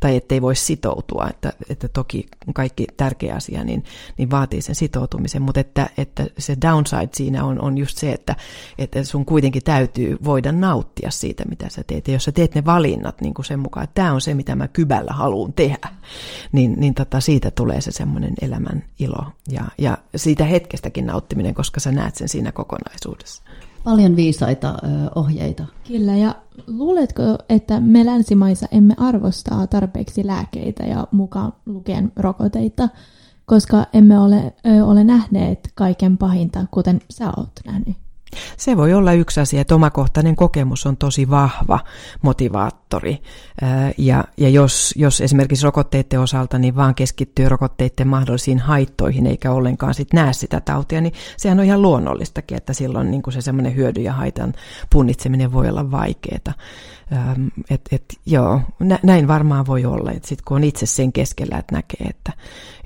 tai 0.00 0.16
ettei 0.16 0.42
voi 0.42 0.56
sitoutua, 0.56 1.28
että, 1.30 1.52
että 1.70 1.88
toki 1.88 2.26
kaikki 2.54 2.86
tärkeä 2.96 3.34
asia 3.34 3.64
niin, 3.64 3.84
niin 4.18 4.30
vaatii 4.30 4.62
sen 4.62 4.74
sitoutumisen, 4.74 5.42
mutta 5.42 5.60
että, 5.60 5.90
että 5.98 6.26
se 6.38 6.56
downside 6.62 7.08
siinä 7.14 7.44
on, 7.44 7.60
on 7.60 7.78
just 7.78 7.98
se, 7.98 8.12
että, 8.12 8.36
että 8.78 9.04
sun 9.04 9.24
kuitenkin 9.24 9.62
täytyy 9.62 10.18
voida 10.24 10.52
nauttia 10.52 11.10
siitä, 11.10 11.29
siitä, 11.30 11.44
mitä 11.48 11.68
sä 11.68 11.82
teet. 11.86 12.08
Ja 12.08 12.14
jos 12.14 12.24
sä 12.24 12.32
teet 12.32 12.54
ne 12.54 12.64
valinnat 12.64 13.20
niin 13.20 13.34
kuin 13.34 13.46
sen 13.46 13.58
mukaan, 13.58 13.84
että 13.84 13.94
tämä 13.94 14.12
on 14.12 14.20
se, 14.20 14.34
mitä 14.34 14.54
mä 14.54 14.68
kybällä 14.68 15.12
haluan 15.12 15.52
tehdä, 15.52 15.88
niin, 16.52 16.80
niin 16.80 16.94
tota, 16.94 17.20
siitä 17.20 17.50
tulee 17.50 17.80
se 17.80 17.90
semmoinen 17.90 18.34
elämän 18.42 18.84
ilo. 18.98 19.24
Ja, 19.52 19.64
ja 19.78 19.98
siitä 20.16 20.44
hetkestäkin 20.44 21.06
nauttiminen, 21.06 21.54
koska 21.54 21.80
sä 21.80 21.92
näet 21.92 22.16
sen 22.16 22.28
siinä 22.28 22.52
kokonaisuudessa. 22.52 23.42
Paljon 23.84 24.16
viisaita 24.16 24.68
ö, 24.68 25.10
ohjeita. 25.14 25.64
Kyllä, 25.88 26.16
ja 26.16 26.34
luuletko, 26.66 27.22
että 27.48 27.80
me 27.80 28.06
länsimaissa 28.06 28.66
emme 28.72 28.94
arvostaa 28.98 29.66
tarpeeksi 29.66 30.26
lääkeitä 30.26 30.82
ja 30.84 31.06
mukaan 31.12 31.52
lukien 31.66 32.12
rokoteita, 32.16 32.88
koska 33.46 33.86
emme 33.92 34.18
ole, 34.18 34.52
ö, 34.66 34.84
ole 34.84 35.04
nähneet 35.04 35.72
kaiken 35.74 36.18
pahinta, 36.18 36.66
kuten 36.70 37.00
sä 37.10 37.32
oot 37.36 37.52
nähnyt? 37.66 37.96
Se 38.56 38.76
voi 38.76 38.94
olla 38.94 39.12
yksi 39.12 39.40
asia, 39.40 39.60
että 39.60 39.74
omakohtainen 39.74 40.36
kokemus 40.36 40.86
on 40.86 40.96
tosi 40.96 41.30
vahva 41.30 41.80
motivaattori. 42.22 43.22
Ja, 43.98 44.24
ja 44.36 44.48
jos, 44.48 44.94
jos 44.96 45.20
esimerkiksi 45.20 45.64
rokotteiden 45.64 46.20
osalta 46.20 46.58
niin 46.58 46.76
vaan 46.76 46.94
keskittyy 46.94 47.48
rokotteiden 47.48 48.08
mahdollisiin 48.08 48.58
haittoihin 48.58 49.26
eikä 49.26 49.52
ollenkaan 49.52 49.94
sit 49.94 50.12
näe 50.12 50.32
sitä 50.32 50.60
tautia, 50.60 51.00
niin 51.00 51.12
sehän 51.36 51.60
on 51.60 51.66
ihan 51.66 51.82
luonnollistakin, 51.82 52.56
että 52.56 52.72
silloin 52.72 53.10
niin 53.10 53.22
kuin 53.22 53.34
se 53.34 53.40
semmoinen 53.40 53.76
hyödy 53.76 54.00
ja 54.00 54.12
haitan 54.12 54.52
punnitseminen 54.90 55.52
voi 55.52 55.68
olla 55.68 55.90
vaikeaa. 55.90 56.54
Et, 57.70 57.80
et, 57.92 58.04
joo, 58.26 58.60
näin 59.02 59.28
varmaan 59.28 59.66
voi 59.66 59.84
olla, 59.84 60.10
että 60.12 60.28
sitten 60.28 60.44
kun 60.44 60.56
on 60.56 60.64
itse 60.64 60.86
sen 60.86 61.12
keskellä, 61.12 61.58
että 61.58 61.74
näkee, 61.74 62.06
että, 62.06 62.32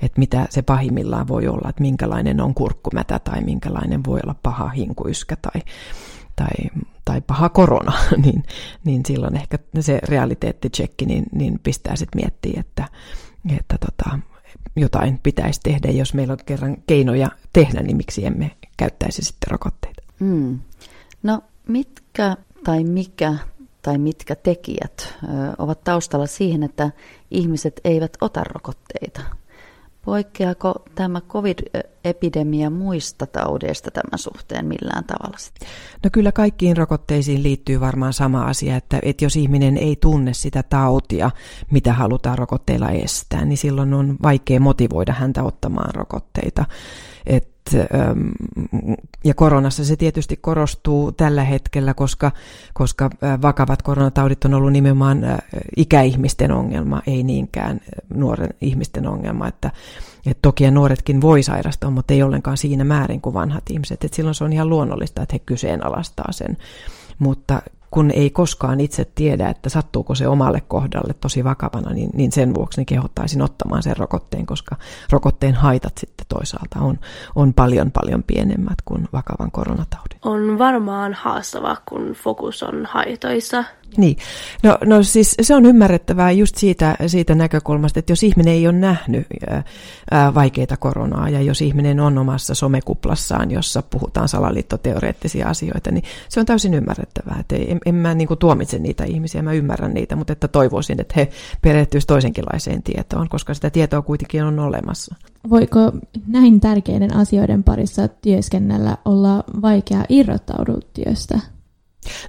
että 0.01 0.19
mitä 0.19 0.47
se 0.49 0.61
pahimmillaan 0.61 1.27
voi 1.27 1.47
olla, 1.47 1.69
että 1.69 1.81
minkälainen 1.81 2.41
on 2.41 2.53
kurkkumätä 2.53 3.19
tai 3.19 3.41
minkälainen 3.41 4.03
voi 4.03 4.19
olla 4.23 4.35
paha 4.43 4.69
hinkuyskä 4.69 5.35
tai, 5.35 5.61
tai, 6.35 6.81
tai 7.05 7.21
paha 7.21 7.49
korona, 7.49 7.93
niin, 8.23 8.43
niin 8.83 9.05
silloin 9.05 9.35
ehkä 9.35 9.59
se 9.79 9.99
realiteettitsekki 10.03 11.05
niin, 11.05 11.25
niin 11.31 11.59
pistää 11.63 11.95
sitten 11.95 12.21
miettiä, 12.21 12.59
että, 12.59 12.87
että 13.57 13.77
tota, 13.77 14.19
jotain 14.75 15.19
pitäisi 15.23 15.59
tehdä, 15.63 15.91
jos 15.91 16.13
meillä 16.13 16.31
on 16.31 16.37
kerran 16.45 16.77
keinoja 16.87 17.29
tehdä, 17.53 17.81
niin 17.81 17.97
miksi 17.97 18.25
emme 18.25 18.51
käyttäisi 18.77 19.21
sitten 19.21 19.51
rokotteita. 19.51 20.03
Mm. 20.19 20.59
No 21.23 21.41
mitkä 21.67 22.37
tai 22.63 22.83
mikä 22.83 23.35
tai 23.85 23.97
mitkä 23.97 24.35
tekijät 24.35 25.13
ovat 25.57 25.83
taustalla 25.83 26.27
siihen, 26.27 26.63
että 26.63 26.91
ihmiset 27.31 27.81
eivät 27.83 28.17
ota 28.21 28.43
rokotteita? 28.43 29.21
Poikkeako 30.05 30.75
tämä 30.95 31.21
COVID-epidemia 31.21 32.69
muista 32.69 33.27
taudeista 33.27 33.91
tämän 33.91 34.19
suhteen 34.19 34.65
millään 34.65 35.03
tavalla? 35.03 35.37
No 36.03 36.09
kyllä 36.13 36.31
kaikkiin 36.31 36.77
rokotteisiin 36.77 37.43
liittyy 37.43 37.79
varmaan 37.79 38.13
sama 38.13 38.43
asia, 38.43 38.75
että, 38.75 38.99
että 39.01 39.25
jos 39.25 39.35
ihminen 39.35 39.77
ei 39.77 39.95
tunne 40.01 40.33
sitä 40.33 40.63
tautia, 40.63 41.31
mitä 41.71 41.93
halutaan 41.93 42.37
rokotteilla 42.37 42.89
estää, 42.89 43.45
niin 43.45 43.57
silloin 43.57 43.93
on 43.93 44.17
vaikea 44.23 44.59
motivoida 44.59 45.13
häntä 45.13 45.43
ottamaan 45.43 45.95
rokotteita. 45.95 46.65
Et 47.25 47.55
ja 49.23 49.33
koronassa 49.33 49.85
se 49.85 49.95
tietysti 49.95 50.37
korostuu 50.37 51.11
tällä 51.11 51.43
hetkellä, 51.43 51.93
koska, 51.93 52.31
koska 52.73 53.09
vakavat 53.41 53.81
koronataudit 53.81 54.45
on 54.45 54.53
ollut 54.53 54.71
nimenomaan 54.71 55.21
ikäihmisten 55.77 56.51
ongelma, 56.51 57.01
ei 57.07 57.23
niinkään 57.23 57.81
nuoren 58.13 58.49
ihmisten 58.61 59.07
ongelma, 59.07 59.47
että 59.47 59.71
et 60.25 60.37
toki 60.41 60.71
nuoretkin 60.71 61.21
voi 61.21 61.43
sairastaa, 61.43 61.91
mutta 61.91 62.13
ei 62.13 62.23
ollenkaan 62.23 62.57
siinä 62.57 62.83
määrin 62.83 63.21
kuin 63.21 63.33
vanhat 63.33 63.63
ihmiset. 63.69 64.03
Et 64.03 64.13
silloin 64.13 64.35
se 64.35 64.43
on 64.43 64.53
ihan 64.53 64.69
luonnollista, 64.69 65.21
että 65.21 65.35
he 65.35 65.39
kyseenalaistaa 65.39 66.31
sen. 66.31 66.57
Mutta 67.19 67.61
kun 67.95 68.11
ei 68.11 68.29
koskaan 68.29 68.79
itse 68.79 69.05
tiedä, 69.15 69.49
että 69.49 69.69
sattuuko 69.69 70.15
se 70.15 70.27
omalle 70.27 70.61
kohdalle 70.67 71.13
tosi 71.13 71.43
vakavana, 71.43 71.93
niin, 71.93 72.09
niin 72.13 72.31
sen 72.31 72.53
vuoksi 72.53 72.79
niin 72.79 72.85
kehottaisin 72.85 73.41
ottamaan 73.41 73.83
sen 73.83 73.97
rokotteen, 73.97 74.45
koska 74.45 74.75
rokotteen 75.11 75.53
haitat 75.53 75.97
sitten 75.97 76.25
toisaalta 76.29 76.79
on, 76.79 76.99
on 77.35 77.53
paljon 77.53 77.91
paljon 77.91 78.23
pienemmät 78.23 78.81
kuin 78.85 79.07
vakavan 79.13 79.51
koronataudin. 79.51 80.19
On 80.25 80.59
varmaan 80.59 81.13
haastava, 81.13 81.77
kun 81.89 82.13
fokus 82.13 82.63
on 82.63 82.85
haitoissa 82.85 83.63
niin, 83.97 84.17
no, 84.63 84.77
no 84.85 85.03
siis 85.03 85.35
se 85.41 85.55
on 85.55 85.65
ymmärrettävää 85.65 86.31
just 86.31 86.55
siitä, 86.55 86.95
siitä 87.07 87.35
näkökulmasta, 87.35 87.99
että 87.99 88.11
jos 88.11 88.23
ihminen 88.23 88.53
ei 88.53 88.67
ole 88.67 88.77
nähnyt 88.77 89.27
ää, 90.11 90.33
vaikeita 90.33 90.77
koronaa 90.77 91.29
ja 91.29 91.41
jos 91.41 91.61
ihminen 91.61 91.99
on 91.99 92.17
omassa 92.17 92.55
somekuplassaan, 92.55 93.51
jossa 93.51 93.81
puhutaan 93.81 94.29
salaliittoteoreettisia 94.29 95.47
asioita, 95.47 95.91
niin 95.91 96.03
se 96.29 96.39
on 96.39 96.45
täysin 96.45 96.73
ymmärrettävää. 96.73 97.37
Että 97.39 97.55
en, 97.55 97.79
en 97.85 97.95
mä 97.95 98.13
niin 98.13 98.27
kuin 98.27 98.37
tuomitse 98.37 98.79
niitä 98.79 99.03
ihmisiä, 99.03 99.41
mä 99.41 99.53
ymmärrän 99.53 99.93
niitä, 99.93 100.15
mutta 100.15 100.33
että 100.33 100.47
toivoisin, 100.47 101.01
että 101.01 101.13
he 101.17 101.29
perehtyisivät 101.61 102.07
toisenkinlaiseen 102.07 102.83
tietoon, 102.83 103.29
koska 103.29 103.53
sitä 103.53 103.69
tietoa 103.69 104.01
kuitenkin 104.01 104.43
on 104.43 104.59
olemassa. 104.59 105.15
Voiko 105.49 105.91
näin 106.27 106.59
tärkeiden 106.59 107.15
asioiden 107.15 107.63
parissa 107.63 108.07
työskennellä 108.07 108.97
olla 109.05 109.43
vaikea 109.61 110.05
irrottautua 110.09 110.79
työstä? 110.93 111.54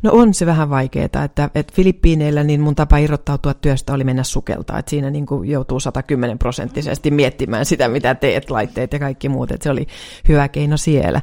No 0.02 0.11
on 0.12 0.35
se 0.35 0.47
vähän 0.47 0.71
vaikeaa, 0.71 1.04
että, 1.04 1.50
että 1.54 1.73
Filippiineillä 1.73 2.45
niin 2.45 2.61
mun 2.61 2.75
tapa 2.75 2.99
irrottautua 2.99 3.54
työstä 3.54 3.92
oli 3.92 4.04
mennä 4.04 4.23
sukeltaa, 4.23 4.78
että 4.78 4.90
siinä 4.90 5.11
niin 5.11 5.26
kuin 5.26 5.50
joutuu 5.50 5.80
110 5.80 6.38
prosenttisesti 6.38 7.11
miettimään 7.11 7.64
sitä, 7.64 7.88
mitä 7.88 8.14
teet, 8.14 8.50
laitteet 8.50 8.92
ja 8.92 8.99
kaikki 8.99 9.28
muut, 9.28 9.50
että 9.50 9.64
se 9.64 9.71
oli 9.71 9.87
hyvä 10.28 10.49
keino 10.49 10.76
siellä. 10.76 11.23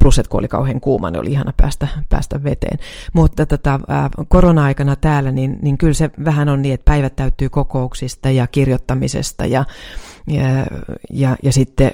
Plus, 0.00 0.18
että 0.18 0.30
kun 0.30 0.40
oli 0.40 0.48
kauhean 0.48 0.80
kuuma, 0.80 1.10
niin 1.10 1.20
oli 1.20 1.30
ihana 1.30 1.52
päästä, 1.56 1.88
päästä 2.08 2.44
veteen. 2.44 2.78
Mutta 3.12 3.46
tota, 3.46 3.80
korona-aikana 4.28 4.96
täällä, 4.96 5.32
niin, 5.32 5.58
niin 5.62 5.78
kyllä 5.78 5.94
se 5.94 6.10
vähän 6.24 6.48
on 6.48 6.62
niin, 6.62 6.74
että 6.74 6.84
päivät 6.84 7.16
täyttyy 7.16 7.48
kokouksista 7.48 8.30
ja 8.30 8.46
kirjoittamisesta 8.46 9.46
ja, 9.46 9.64
ja, 10.26 10.42
ja, 11.10 11.36
ja 11.42 11.52
sitten 11.52 11.90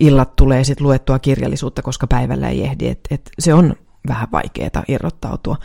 illat 0.00 0.36
tulee 0.36 0.64
sitten 0.64 0.86
luettua 0.86 1.18
kirjallisuutta, 1.18 1.82
koska 1.82 2.06
päivällä 2.06 2.48
ei 2.48 2.64
ehdi. 2.64 2.88
Et, 2.88 3.00
et 3.10 3.30
se 3.38 3.54
on 3.54 3.76
vähän 4.08 4.28
vaikeaa 4.32 4.84
irrottautua. 4.88 5.56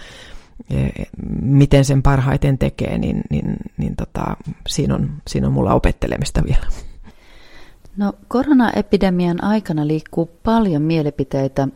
E, 0.69 1.03
miten 1.41 1.86
sen 1.86 2.01
parhaiten 2.01 2.57
tekee, 2.57 2.98
niin, 2.98 3.21
niin, 3.29 3.55
niin 3.77 3.95
tota, 3.95 4.38
siinä, 4.67 4.95
on, 4.95 5.10
siinä 5.27 5.48
on 5.48 5.53
mulla 5.53 5.74
opettelemista 5.74 6.43
vielä. 6.43 6.67
No, 7.98 8.13
koronaepidemian 8.27 9.43
aikana 9.43 9.88
liikkuu 9.88 10.29
paljon 10.43 10.81
mielipiteitä, 10.81 11.67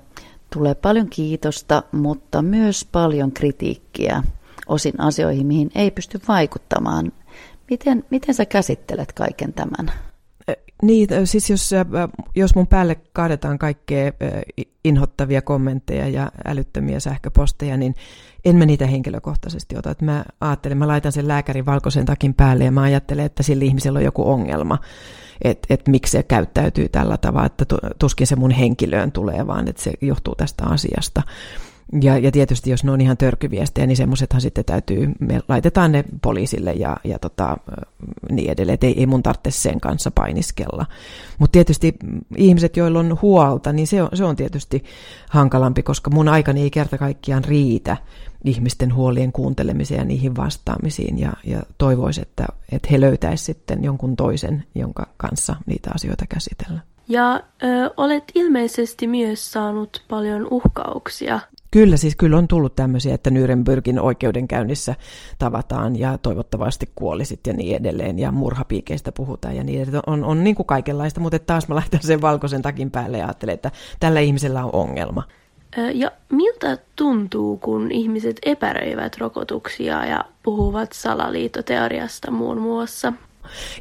tulee 0.53 0.75
paljon 0.75 1.09
kiitosta, 1.09 1.83
mutta 1.91 2.41
myös 2.41 2.87
paljon 2.91 3.31
kritiikkiä 3.31 4.23
osin 4.67 4.99
asioihin, 4.99 5.47
mihin 5.47 5.71
ei 5.75 5.91
pysty 5.91 6.21
vaikuttamaan. 6.27 7.11
Miten, 7.69 8.03
miten 8.09 8.35
sä 8.35 8.45
käsittelet 8.45 9.13
kaiken 9.13 9.53
tämän? 9.53 9.91
Niin, 10.81 11.07
siis 11.25 11.49
jos, 11.49 11.71
jos 12.35 12.55
mun 12.55 12.67
päälle 12.67 12.95
kaadetaan 13.13 13.59
kaikkea 13.59 14.11
inhottavia 14.83 15.41
kommentteja 15.41 16.07
ja 16.07 16.31
älyttömiä 16.45 16.99
sähköposteja, 16.99 17.77
niin 17.77 17.95
en 18.45 18.55
mä 18.55 18.65
niitä 18.65 18.87
henkilökohtaisesti 18.87 19.77
ota. 19.77 19.91
Että 19.91 20.05
mä 20.05 20.25
ajattelen, 20.41 20.77
mä 20.77 20.87
laitan 20.87 21.11
sen 21.11 21.27
lääkärin 21.27 21.65
valkoisen 21.65 22.05
takin 22.05 22.33
päälle 22.33 22.63
ja 22.63 22.71
mä 22.71 22.81
ajattelen, 22.81 23.25
että 23.25 23.43
sillä 23.43 23.65
ihmisellä 23.65 23.97
on 23.97 24.05
joku 24.05 24.29
ongelma, 24.29 24.77
että 25.41 25.67
et 25.73 25.87
miksi 25.87 26.11
se 26.11 26.23
käyttäytyy 26.23 26.89
tällä 26.89 27.17
tavalla, 27.17 27.45
että 27.45 27.65
tuskin 27.99 28.27
se 28.27 28.35
mun 28.35 28.51
henkilöön 28.51 29.11
tulee, 29.11 29.47
vaan 29.47 29.67
että 29.67 29.83
se 29.83 29.93
johtuu 30.01 30.35
tästä 30.35 30.63
asiasta. 30.65 31.21
Ja, 32.01 32.17
ja 32.17 32.31
tietysti 32.31 32.69
jos 32.69 32.83
ne 32.83 32.91
on 32.91 33.01
ihan 33.01 33.17
törkyviestejä, 33.17 33.87
niin 33.87 33.97
semmoisethan 33.97 34.41
sitten 34.41 34.65
täytyy, 34.65 35.11
me 35.19 35.41
laitetaan 35.47 35.91
ne 35.91 36.03
poliisille 36.21 36.73
ja, 36.73 36.97
ja 37.03 37.19
tota, 37.19 37.57
niin 38.31 38.51
edelleen, 38.51 38.73
että 38.73 38.87
ei, 38.87 38.99
ei 38.99 39.05
mun 39.05 39.23
tarvitse 39.23 39.51
sen 39.51 39.81
kanssa 39.81 40.11
painiskella. 40.11 40.85
Mutta 41.39 41.51
tietysti 41.51 41.95
ihmiset, 42.37 42.77
joilla 42.77 42.99
on 42.99 43.17
huolta, 43.21 43.73
niin 43.73 43.87
se 43.87 44.03
on, 44.03 44.09
se 44.13 44.23
on 44.23 44.35
tietysti 44.35 44.83
hankalampi, 45.29 45.83
koska 45.83 46.09
mun 46.09 46.27
aikani 46.27 46.61
ei 46.61 46.71
kerta 46.71 46.97
kaikkiaan 46.97 47.43
riitä 47.43 47.97
ihmisten 48.43 48.95
huolien 48.95 49.31
kuuntelemiseen 49.31 49.99
ja 49.99 50.05
niihin 50.05 50.35
vastaamisiin 50.35 51.19
ja, 51.19 51.33
ja 51.43 51.63
toivoisi, 51.77 52.21
että, 52.21 52.45
että 52.71 52.87
he 52.91 53.01
löytäisivät 53.01 53.57
sitten 53.57 53.83
jonkun 53.83 54.15
toisen, 54.15 54.63
jonka 54.75 55.07
kanssa 55.17 55.55
niitä 55.65 55.91
asioita 55.93 56.25
käsitellä. 56.29 56.79
Ja 57.07 57.33
ö, 57.35 57.93
olet 57.97 58.23
ilmeisesti 58.35 59.07
myös 59.07 59.51
saanut 59.51 60.03
paljon 60.09 60.47
uhkauksia 60.51 61.39
Kyllä, 61.75 61.97
siis 61.97 62.15
kyllä 62.15 62.37
on 62.37 62.47
tullut 62.47 62.75
tämmöisiä, 62.75 63.15
että 63.15 63.29
Nürnbergin 63.29 63.99
oikeudenkäynnissä 64.01 64.95
tavataan 65.39 65.99
ja 65.99 66.17
toivottavasti 66.17 66.89
kuolisit 66.95 67.39
ja 67.47 67.53
niin 67.53 67.75
edelleen 67.75 68.19
ja 68.19 68.31
murhapiikeistä 68.31 69.11
puhutaan 69.11 69.55
ja 69.55 69.63
niin 69.63 69.81
edelleen. 69.81 70.03
On, 70.07 70.23
on 70.23 70.43
niin 70.43 70.55
kuin 70.55 70.65
kaikenlaista, 70.65 71.19
mutta 71.19 71.39
taas 71.39 71.67
mä 71.67 71.75
laitan 71.75 71.99
sen 72.03 72.21
valkoisen 72.21 72.61
takin 72.61 72.91
päälle 72.91 73.17
ja 73.17 73.25
ajattelen, 73.25 73.53
että 73.53 73.71
tällä 73.99 74.19
ihmisellä 74.19 74.65
on 74.65 74.69
ongelma. 74.73 75.23
Ja 75.93 76.11
miltä 76.29 76.77
tuntuu, 76.95 77.57
kun 77.57 77.91
ihmiset 77.91 78.39
epäröivät 78.45 79.17
rokotuksia 79.17 80.05
ja 80.05 80.25
puhuvat 80.43 80.91
salaliittoteoriasta 80.93 82.31
muun 82.31 82.57
muassa? 82.57 83.13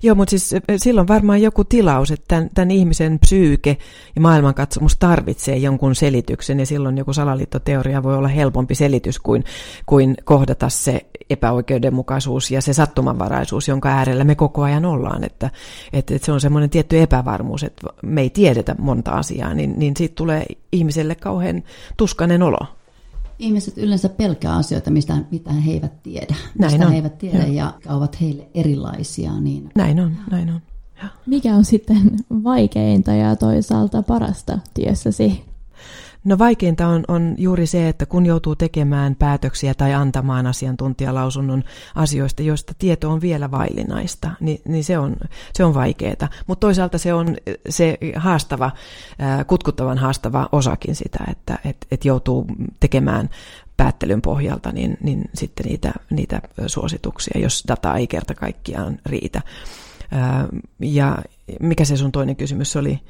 Joo, 0.02 0.14
mutta 0.14 0.30
siis 0.30 0.54
silloin 0.76 1.08
varmaan 1.08 1.42
joku 1.42 1.64
tilaus, 1.64 2.10
että 2.10 2.24
tämän, 2.28 2.50
tämän 2.54 2.70
ihmisen 2.70 3.18
psyyke 3.18 3.76
ja 4.14 4.20
maailmankatsomus 4.20 4.96
tarvitsee 4.96 5.56
jonkun 5.56 5.94
selityksen 5.94 6.60
ja 6.60 6.66
silloin 6.66 6.98
joku 6.98 7.12
salaliittoteoria 7.12 8.02
voi 8.02 8.16
olla 8.16 8.28
helpompi 8.28 8.74
selitys 8.74 9.18
kuin, 9.18 9.44
kuin 9.86 10.14
kohdata 10.24 10.68
se 10.68 11.06
epäoikeudenmukaisuus 11.30 12.50
ja 12.50 12.62
se 12.62 12.72
sattumanvaraisuus, 12.72 13.68
jonka 13.68 13.88
äärellä 13.88 14.24
me 14.24 14.34
koko 14.34 14.62
ajan 14.62 14.84
ollaan. 14.84 15.24
Että, 15.24 15.50
että, 15.92 16.14
että 16.14 16.26
se 16.26 16.32
on 16.32 16.40
semmoinen 16.40 16.70
tietty 16.70 17.00
epävarmuus, 17.00 17.62
että 17.62 17.86
me 18.02 18.20
ei 18.20 18.30
tiedetä 18.30 18.74
monta 18.78 19.10
asiaa, 19.10 19.54
niin, 19.54 19.74
niin 19.78 19.96
siitä 19.96 20.14
tulee 20.14 20.46
ihmiselle 20.72 21.14
kauhean 21.14 21.62
tuskainen 21.96 22.42
olo. 22.42 22.58
Ihmiset 23.38 23.78
yleensä 23.78 24.08
pelkää 24.08 24.56
asioita, 24.56 24.90
mistä, 24.90 25.16
mitä 25.30 25.52
he 25.52 25.72
eivät 25.72 26.02
tiedä. 26.02 26.34
Näin 26.58 26.72
mistä 26.72 26.86
on. 26.86 26.90
he 26.90 26.96
eivät 26.96 27.18
tiedä 27.18 27.38
Joo. 27.38 27.52
ja 27.52 27.74
ovat 27.88 28.20
heille 28.20 28.48
erilaisia. 28.54 29.40
Niin... 29.40 29.70
Näin 29.74 30.00
on, 30.00 30.16
näin 30.30 30.50
on. 30.50 30.60
Mikä 31.26 31.54
on 31.54 31.64
sitten 31.64 32.16
vaikeinta 32.44 33.12
ja 33.12 33.36
toisaalta 33.36 34.02
parasta 34.02 34.58
työssäsi? 34.74 35.53
No 36.24 36.38
vaikeinta 36.38 36.86
on, 36.86 37.04
on 37.08 37.34
juuri 37.38 37.66
se, 37.66 37.88
että 37.88 38.06
kun 38.06 38.26
joutuu 38.26 38.56
tekemään 38.56 39.16
päätöksiä 39.16 39.74
tai 39.74 39.94
antamaan 39.94 40.46
asiantuntijalausunnon 40.46 41.64
asioista, 41.94 42.42
joista 42.42 42.72
tieto 42.78 43.10
on 43.10 43.20
vielä 43.20 43.50
vaillinaista, 43.50 44.30
niin, 44.40 44.60
niin 44.64 44.84
se 44.84 44.98
on, 44.98 45.16
se 45.52 45.64
on 45.64 45.74
vaikeaa. 45.74 46.28
Mutta 46.46 46.60
toisaalta 46.60 46.98
se 46.98 47.14
on 47.14 47.36
se 47.68 47.98
haastava, 48.16 48.70
kutkuttavan 49.46 49.98
haastava 49.98 50.48
osakin 50.52 50.94
sitä, 50.94 51.18
että 51.30 51.58
et, 51.64 51.86
et 51.90 52.04
joutuu 52.04 52.46
tekemään 52.80 53.30
päättelyn 53.76 54.22
pohjalta 54.22 54.72
niin, 54.72 54.96
niin 55.02 55.24
sitten 55.34 55.66
niitä, 55.66 55.92
niitä 56.10 56.40
suosituksia, 56.66 57.40
jos 57.40 57.64
data 57.68 57.96
ei 57.96 58.06
kerta 58.06 58.34
kaikkiaan 58.34 58.98
riitä. 59.06 59.40
Ja 60.80 61.18
mikä 61.60 61.84
se 61.84 61.96
sun 61.96 62.12
toinen 62.12 62.36
kysymys 62.36 62.76
oli? 62.76 63.00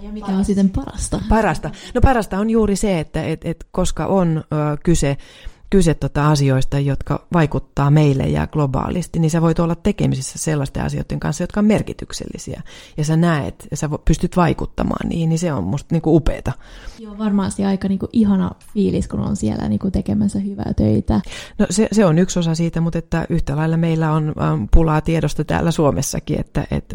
Ja 0.00 0.12
mikä 0.12 0.32
on 0.32 0.44
sitten 0.44 0.70
parasta? 0.70 1.20
Parasta. 1.28 1.70
No 1.94 2.00
parasta 2.00 2.38
on 2.38 2.50
juuri 2.50 2.76
se, 2.76 2.98
että 2.98 3.22
et, 3.24 3.44
et 3.44 3.66
koska 3.70 4.06
on 4.06 4.44
ö, 4.52 4.76
kyse 4.84 5.16
kyse 5.70 5.94
tota 5.94 6.30
asioista, 6.30 6.78
jotka 6.78 7.26
vaikuttaa 7.32 7.90
meille 7.90 8.22
ja 8.22 8.46
globaalisti, 8.46 9.18
niin 9.18 9.30
sä 9.30 9.42
voit 9.42 9.58
olla 9.58 9.74
tekemisissä 9.74 10.38
sellaisten 10.38 10.84
asioiden 10.84 11.20
kanssa, 11.20 11.42
jotka 11.42 11.60
on 11.60 11.66
merkityksellisiä. 11.66 12.62
Ja 12.96 13.04
sä 13.04 13.16
näet 13.16 13.68
ja 13.70 13.76
sä 13.76 13.88
pystyt 14.04 14.36
vaikuttamaan 14.36 15.08
niihin, 15.08 15.28
niin 15.28 15.38
se 15.38 15.52
on 15.52 15.64
musta 15.64 15.94
niinku 15.94 16.16
upeeta. 16.16 16.52
Joo, 16.98 17.18
varmasti 17.18 17.64
aika 17.64 17.88
niinku 17.88 18.08
ihana 18.12 18.50
fiilis, 18.74 19.08
kun 19.08 19.20
on 19.20 19.36
siellä 19.36 19.68
niinku 19.68 19.90
tekemässä 19.90 20.38
hyvää 20.38 20.72
töitä. 20.76 21.20
No 21.58 21.66
se, 21.70 21.88
se 21.92 22.04
on 22.04 22.18
yksi 22.18 22.38
osa 22.38 22.54
siitä, 22.54 22.80
mutta 22.80 22.98
että 22.98 23.26
yhtä 23.28 23.56
lailla 23.56 23.76
meillä 23.76 24.12
on 24.12 24.34
pulaa 24.70 25.00
tiedosta 25.00 25.44
täällä 25.44 25.70
Suomessakin, 25.70 26.40
että, 26.40 26.66
et, 26.70 26.94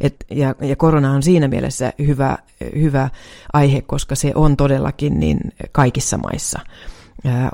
et, 0.00 0.16
ja, 0.30 0.54
ja 0.60 0.76
korona 0.76 1.12
on 1.12 1.22
siinä 1.22 1.48
mielessä 1.48 1.92
hyvä, 1.98 2.38
hyvä 2.74 3.10
aihe, 3.52 3.82
koska 3.82 4.14
se 4.14 4.32
on 4.34 4.56
todellakin 4.56 5.20
niin 5.20 5.40
kaikissa 5.72 6.18
maissa 6.18 6.60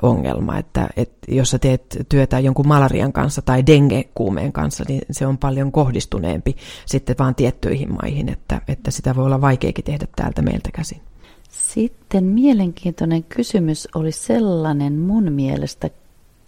ongelma, 0.01 0.57
että, 0.57 0.89
että 0.97 1.31
jos 1.31 1.51
sä 1.51 1.59
teet 1.59 1.97
työtä 2.09 2.39
jonkun 2.39 2.67
malarian 2.67 3.13
kanssa 3.13 3.41
tai 3.41 3.65
dengekuumeen 3.65 4.53
kanssa, 4.53 4.83
niin 4.87 5.01
se 5.11 5.27
on 5.27 5.37
paljon 5.37 5.71
kohdistuneempi 5.71 6.55
sitten 6.85 7.15
vaan 7.19 7.35
tiettyihin 7.35 7.93
maihin, 7.93 8.29
että, 8.29 8.61
että 8.67 8.91
sitä 8.91 9.15
voi 9.15 9.25
olla 9.25 9.41
vaikeakin 9.41 9.85
tehdä 9.85 10.07
täältä 10.15 10.41
meiltä 10.41 10.69
käsin. 10.73 11.01
Sitten 11.49 12.23
mielenkiintoinen 12.23 13.23
kysymys 13.23 13.87
oli 13.95 14.11
sellainen 14.11 14.93
mun 14.99 15.31
mielestä 15.31 15.89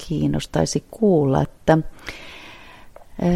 kiinnostaisi 0.08 0.84
kuulla, 0.91 1.41
että 1.41 1.78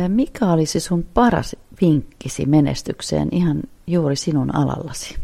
mikä 0.07 0.51
olisi 0.51 0.79
sun 0.79 1.05
paras 1.13 1.55
vinkkisi 1.81 2.45
menestykseen 2.45 3.27
ihan 3.31 3.61
juuri 3.87 4.15
sinun 4.15 4.55
alallasi? 4.55 5.15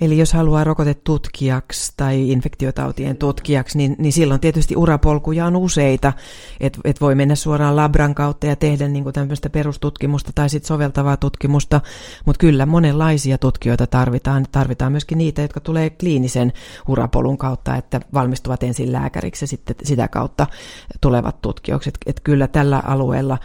Eli 0.00 0.18
jos 0.18 0.32
haluaa 0.32 0.64
rokotetutkijaksi 0.64 1.92
tai 1.96 2.30
infektiotautien 2.30 3.16
tutkijaksi, 3.16 3.78
niin, 3.78 3.96
niin 3.98 4.12
silloin 4.12 4.40
tietysti 4.40 4.76
urapolkuja 4.76 5.46
on 5.46 5.56
useita. 5.56 6.12
Että 6.60 6.78
et 6.84 7.00
voi 7.00 7.14
mennä 7.14 7.34
suoraan 7.34 7.76
labran 7.76 8.14
kautta 8.14 8.46
ja 8.46 8.56
tehdä 8.56 8.88
niin 8.88 9.04
kuin 9.04 9.12
tämmöistä 9.12 9.50
perustutkimusta 9.50 10.30
tai 10.34 10.48
sitten 10.48 10.68
soveltavaa 10.68 11.16
tutkimusta. 11.16 11.80
Mutta 12.26 12.40
kyllä 12.40 12.66
monenlaisia 12.66 13.38
tutkijoita 13.38 13.86
tarvitaan. 13.86 14.46
Tarvitaan 14.52 14.92
myöskin 14.92 15.18
niitä, 15.18 15.42
jotka 15.42 15.60
tulee 15.60 15.90
kliinisen 15.90 16.52
urapolun 16.88 17.38
kautta, 17.38 17.76
että 17.76 18.00
valmistuvat 18.14 18.62
ensin 18.62 18.92
lääkäriksi 18.92 19.42
ja 19.42 19.48
sitten 19.48 19.76
sitä 19.82 20.08
kautta 20.08 20.46
tulevat 21.00 21.42
tutkijoiksi. 21.42 21.88
Että 21.88 22.00
et 22.06 22.20
kyllä 22.20 22.48
tällä 22.48 22.82
alueella 22.86 23.38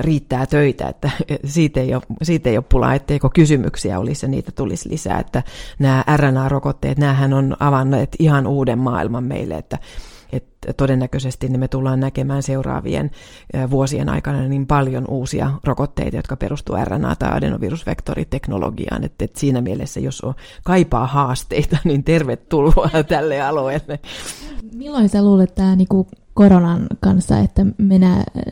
riittää 0.00 0.46
töitä, 0.46 0.88
että 0.88 1.10
siitä 1.44 1.80
ei 1.80 1.94
ole, 1.94 2.02
siitä 2.22 2.50
ei 2.50 2.56
ole 2.56 2.64
pulaa, 2.68 2.94
etteikö 2.94 3.28
kysymyksiä 3.34 3.98
olisi 3.98 4.26
ja 4.26 4.30
niitä 4.30 4.52
tulisi 4.52 4.90
lisää, 4.90 5.18
että 5.18 5.42
nämä 5.78 6.04
RNA-rokotteet, 6.16 6.98
näähän 6.98 7.32
on 7.32 7.56
avanneet 7.60 8.16
ihan 8.18 8.46
uuden 8.46 8.78
maailman 8.78 9.24
meille, 9.24 9.54
että 9.54 9.78
että 10.32 10.72
todennäköisesti 10.72 11.48
niin 11.48 11.60
me 11.60 11.68
tullaan 11.68 12.00
näkemään 12.00 12.42
seuraavien 12.42 13.10
vuosien 13.70 14.08
aikana 14.08 14.48
niin 14.48 14.66
paljon 14.66 15.04
uusia 15.08 15.50
rokotteita, 15.64 16.16
jotka 16.16 16.36
perustuu 16.36 16.76
RNA- 16.76 17.16
tai 17.18 17.30
adenovirusvektoriteknologiaan. 17.32 19.04
Että, 19.04 19.24
että 19.24 19.40
siinä 19.40 19.60
mielessä, 19.60 20.00
jos 20.00 20.20
on 20.20 20.34
kaipaa 20.64 21.06
haasteita, 21.06 21.76
niin 21.84 22.04
tervetuloa 22.04 22.90
tälle 23.08 23.40
alueelle. 23.40 24.00
Milloin 24.74 25.08
sä 25.08 25.22
luulet, 25.22 25.48
että 25.48 25.62
tämä 25.62 25.76
niinku 25.76 26.06
koronan 26.34 26.86
kanssa, 27.00 27.38
että 27.38 27.66
me 27.78 27.98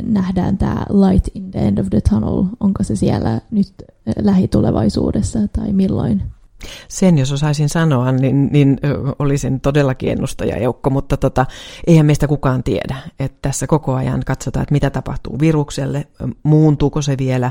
nähdään 0.03 0.59
tämä 0.59 0.87
light 0.91 1.29
in 1.35 1.51
the 1.51 1.61
end 1.61 1.79
of 1.79 1.87
the 1.91 2.01
tunnel. 2.11 2.45
Onko 2.61 2.85
se 2.85 2.97
siellä 2.97 3.41
nyt 3.51 3.73
lähitulevaisuudessa 4.23 5.39
tai 5.49 5.73
milloin? 5.73 6.23
Sen 6.89 7.19
jos 7.19 7.33
osaisin 7.33 7.69
sanoa, 7.69 8.13
niin, 8.13 8.49
niin 8.53 8.81
olisin 9.19 9.61
todellakin 9.61 10.11
ennustajajoukko, 10.11 10.91
mutta 10.91 11.17
tota, 11.17 11.47
eihän 11.87 12.07
meistä 12.07 12.29
kukaan 12.29 12.63
tiedä. 12.63 12.97
Että 13.21 13.39
tässä 13.43 13.67
koko 13.67 13.95
ajan 13.95 14.23
katsotaan, 14.27 14.63
että 14.63 14.73
mitä 14.73 14.91
tapahtuu 14.91 15.39
virukselle, 15.41 16.07
muuntuuko 16.43 17.03
se 17.03 17.19
vielä 17.19 17.51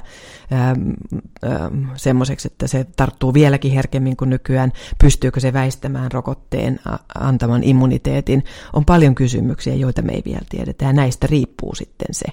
semmoiseksi, 1.95 2.47
että 2.47 2.67
se 2.67 2.85
tarttuu 2.95 3.33
vieläkin 3.33 3.71
herkemmin 3.71 4.17
kuin 4.17 4.29
nykyään, 4.29 4.71
pystyykö 5.03 5.39
se 5.39 5.53
väistämään 5.53 6.11
rokotteen 6.11 6.79
antaman 7.15 7.63
immuniteetin. 7.63 8.43
On 8.73 8.85
paljon 8.85 9.15
kysymyksiä, 9.15 9.75
joita 9.75 10.01
me 10.01 10.13
ei 10.13 10.21
vielä 10.25 10.45
tiedetä, 10.49 10.85
ja 10.85 10.93
näistä 10.93 11.27
riippuu 11.27 11.75
sitten 11.75 12.07
se, 12.11 12.25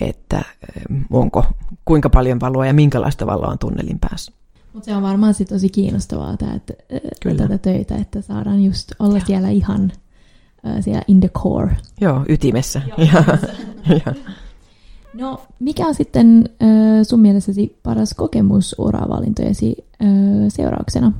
että 0.00 0.42
onko 1.10 1.44
kuinka 1.84 2.10
paljon 2.10 2.40
valoa 2.40 2.66
ja 2.66 2.74
minkälaista 2.74 3.26
valoa 3.26 3.50
on 3.50 3.58
tunnelin 3.58 3.98
päässä. 3.98 4.32
Mutta 4.76 4.84
se 4.90 4.96
on 4.96 5.02
varmaan 5.02 5.34
sit 5.34 5.48
tosi 5.48 5.68
kiinnostavaa 5.68 6.36
tää, 6.36 6.54
että, 6.54 6.74
Kyllä. 7.22 7.36
tätä 7.36 7.58
töitä, 7.58 7.96
että 7.96 8.20
saadaan 8.20 8.64
just 8.64 8.92
olla 8.98 9.18
ja. 9.18 9.24
siellä 9.26 9.48
ihan 9.48 9.92
siellä 10.80 11.02
in 11.08 11.20
the 11.20 11.28
core. 11.28 11.76
Joo, 12.00 12.24
ytimessä. 12.28 12.82
Joo, 12.96 14.14
no, 15.20 15.42
mikä 15.60 15.86
on 15.86 15.94
sitten 15.94 16.48
uh, 16.48 17.06
sun 17.06 17.20
mielestäsi 17.20 17.78
paras 17.82 18.14
kokemus 18.14 18.74
uravalintojesi 18.78 19.76
seurauksena? 20.48 21.12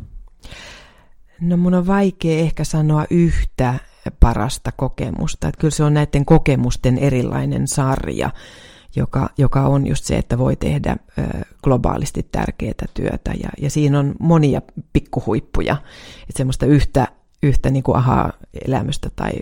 No 1.40 1.57
mun 1.57 1.75
on 1.75 1.87
vaikea 1.87 2.38
ehkä 2.38 2.64
sanoa 2.64 3.05
yhtä 3.11 3.75
parasta 4.21 4.73
kokemusta. 4.73 5.49
Että 5.49 5.61
kyllä 5.61 5.75
se 5.75 5.85
on 5.85 5.95
näiden 5.95 6.25
kokemusten 6.25 6.99
erilainen 6.99 7.69
sarja 7.69 8.31
joka, 8.96 9.30
joka 9.38 9.62
on 9.62 9.87
just 9.87 10.04
se, 10.04 10.16
että 10.16 10.38
voi 10.38 10.56
tehdä 10.56 10.96
globaalisti 11.62 12.28
tärkeää 12.32 12.87
työtä. 12.94 13.32
Ja, 13.42 13.48
ja 13.61 13.70
siinä 13.70 13.98
on 13.98 14.14
monia 14.20 14.62
pikkuhuippuja, 14.92 15.76
että 16.22 16.37
semmoista 16.37 16.66
yhtä, 16.66 17.09
yhtä 17.42 17.70
niin 17.70 17.82
kuin 17.82 17.96
aha-elämystä 17.96 19.11
tai 19.16 19.32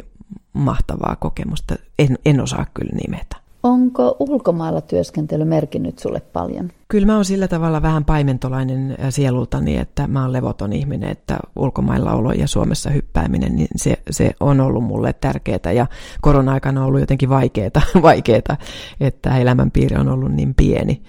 mahtavaa 0.53 1.17
kokemusta 1.17 1.75
en, 1.99 2.19
en 2.25 2.41
osaa 2.41 2.67
kyllä 2.75 2.93
nimetä. 3.05 3.44
Onko 3.65 4.17
ulkomailla 4.19 4.81
työskentely 4.81 5.45
merkinnyt 5.45 5.99
sulle 5.99 6.21
paljon? 6.21 6.71
Kyllä 6.89 7.07
mä 7.07 7.15
oon 7.15 7.25
sillä 7.25 7.49
tavalla 7.49 7.83
vähän 7.83 8.05
paimentolainen 8.05 8.97
sielultani, 9.11 9.77
että 9.77 10.07
mä 10.07 10.23
oon 10.23 10.33
levoton 10.33 10.73
ihminen, 10.73 11.11
että 11.11 11.39
ulkomailla 11.57 12.13
olo 12.13 12.33
ja 12.33 12.49
Suomessa 12.49 12.91
hyppääminen, 12.91 13.57
niin 13.57 13.69
se, 13.77 13.97
se 14.11 14.31
on 14.41 14.61
ollut 14.61 14.85
mulle 14.85 15.13
tärkeää 15.13 15.73
ja 15.75 15.87
korona-aikana 16.21 16.81
on 16.81 16.87
ollut 16.87 17.01
jotenkin 17.01 17.29
vaikeaa, 17.29 17.71
vaikeaa 18.03 18.57
että 19.01 19.39
elämänpiiri 19.39 19.97
on 19.97 20.09
ollut 20.09 20.33
niin 20.33 20.55
pieni. 20.55 21.03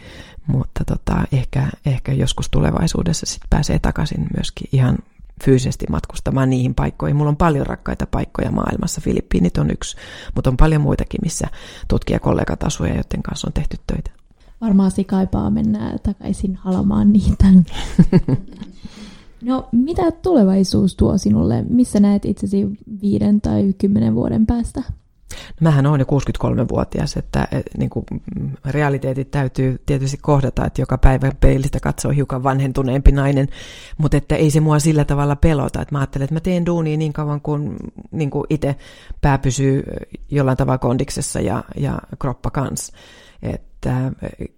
Mutta 0.47 0.83
tota, 0.85 1.23
ehkä, 1.31 1.67
ehkä 1.85 2.11
joskus 2.11 2.49
tulevaisuudessa 2.49 3.25
sit 3.25 3.43
pääsee 3.49 3.79
takaisin 3.79 4.27
myöskin 4.35 4.67
ihan 4.71 4.97
fyysisesti 5.43 5.85
matkustamaan 5.89 6.49
niihin 6.49 6.75
paikkoihin. 6.75 7.15
Mulla 7.15 7.29
on 7.29 7.37
paljon 7.37 7.65
rakkaita 7.65 8.07
paikkoja 8.11 8.51
maailmassa. 8.51 9.01
Filippiinit 9.01 9.57
on 9.57 9.71
yksi, 9.71 9.97
mutta 10.35 10.49
on 10.49 10.57
paljon 10.57 10.81
muitakin, 10.81 11.19
missä 11.23 11.47
tutkijakollegat 11.87 12.63
asuja, 12.63 12.93
joiden 12.93 13.23
kanssa 13.23 13.47
on 13.47 13.53
tehty 13.53 13.77
töitä. 13.87 14.11
Varmaan 14.61 14.91
kaipaa 15.07 15.49
mennä 15.49 15.97
takaisin 16.03 16.55
halamaan 16.55 17.13
niitä. 17.13 17.45
no, 19.41 19.69
mitä 19.71 20.11
tulevaisuus 20.11 20.95
tuo 20.95 21.17
sinulle? 21.17 21.65
Missä 21.69 21.99
näet 21.99 22.25
itsesi 22.25 22.67
viiden 23.01 23.41
tai 23.41 23.73
kymmenen 23.77 24.15
vuoden 24.15 24.45
päästä? 24.45 24.83
No, 25.61 25.63
mähän 25.63 25.85
olen 25.85 25.99
jo 25.99 26.05
63-vuotias, 26.05 27.17
että 27.17 27.47
niin 27.77 27.89
kuin, 27.89 28.05
mm, 28.39 28.51
realiteetit 28.65 29.31
täytyy 29.31 29.81
tietysti 29.85 30.17
kohdata, 30.21 30.65
että 30.65 30.81
joka 30.81 30.97
päivä 30.97 31.31
peilistä 31.39 31.79
katsoo 31.79 32.11
hiukan 32.11 32.43
vanhentuneempi 32.43 33.11
nainen, 33.11 33.47
mutta 33.97 34.17
että 34.17 34.35
ei 34.35 34.51
se 34.51 34.59
mua 34.59 34.79
sillä 34.79 35.05
tavalla 35.05 35.35
pelota, 35.35 35.81
että 35.81 35.95
mä 35.95 35.99
ajattelen, 35.99 36.23
että 36.23 36.35
mä 36.35 36.39
teen 36.39 36.65
duunia 36.65 36.97
niin 36.97 37.13
kauan 37.13 37.41
kuin, 37.41 37.75
niin 38.11 38.29
kuin 38.29 38.45
itse 38.49 38.75
pää 39.21 39.37
pysyy 39.37 39.83
jollain 40.31 40.57
tavalla 40.57 40.77
kondiksessa 40.77 41.39
ja, 41.39 41.63
ja 41.77 41.99
kroppa 42.19 42.51
kanssa. 42.51 42.93
Että 43.53 44.11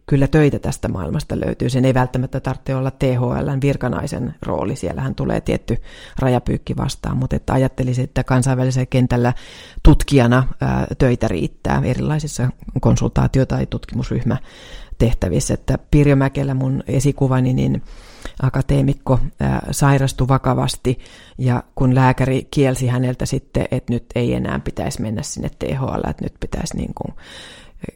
kyllä 0.06 0.28
töitä 0.28 0.60
tästä 0.60 0.88
maailmasta 0.88 1.40
löytyy. 1.40 1.70
Sen 1.70 1.86
ei 1.86 1.94
välttämättä 1.94 2.40
tarvitse 2.40 2.76
olla 2.76 2.92
THLn 2.92 3.62
virkanaisen 3.62 4.36
rooli. 4.42 4.76
Siellähän 4.76 5.16
tulee 5.16 5.42
tietty 5.42 5.78
rajapyykki 6.20 6.78
vastaan, 6.78 7.18
mutta 7.18 7.36
että 7.36 7.54
ajattelisin, 7.54 8.04
että 8.04 8.24
kansainvälisellä 8.24 8.86
kentällä 8.86 9.34
tutkijana 9.84 10.48
ää, 10.62 10.88
töitä 10.98 11.28
riittää 11.28 11.82
erilaisissa 11.86 12.50
konsultaatio- 12.80 13.46
tai 13.46 13.66
tutkimusryhmä 13.66 14.38
tehtävissä, 14.98 15.54
että 15.54 15.78
Pirjo 15.92 16.16
Mäkelä, 16.16 16.54
mun 16.54 16.84
esikuvani, 16.88 17.54
niin 17.54 17.84
akateemikko 18.42 19.20
ää, 19.40 19.68
sairastui 19.72 20.28
vakavasti 20.28 21.00
ja 21.38 21.64
kun 21.76 21.96
lääkäri 21.96 22.48
kielsi 22.52 22.88
häneltä 22.88 23.26
sitten, 23.26 23.68
että 23.72 23.94
nyt 23.94 24.06
ei 24.16 24.34
enää 24.34 24.60
pitäisi 24.60 25.02
mennä 25.02 25.24
sinne 25.24 25.50
THL, 25.60 26.10
että 26.10 26.24
nyt 26.24 26.34
pitäisi 26.40 26.78
niin 26.78 26.94
kuin 26.94 27.16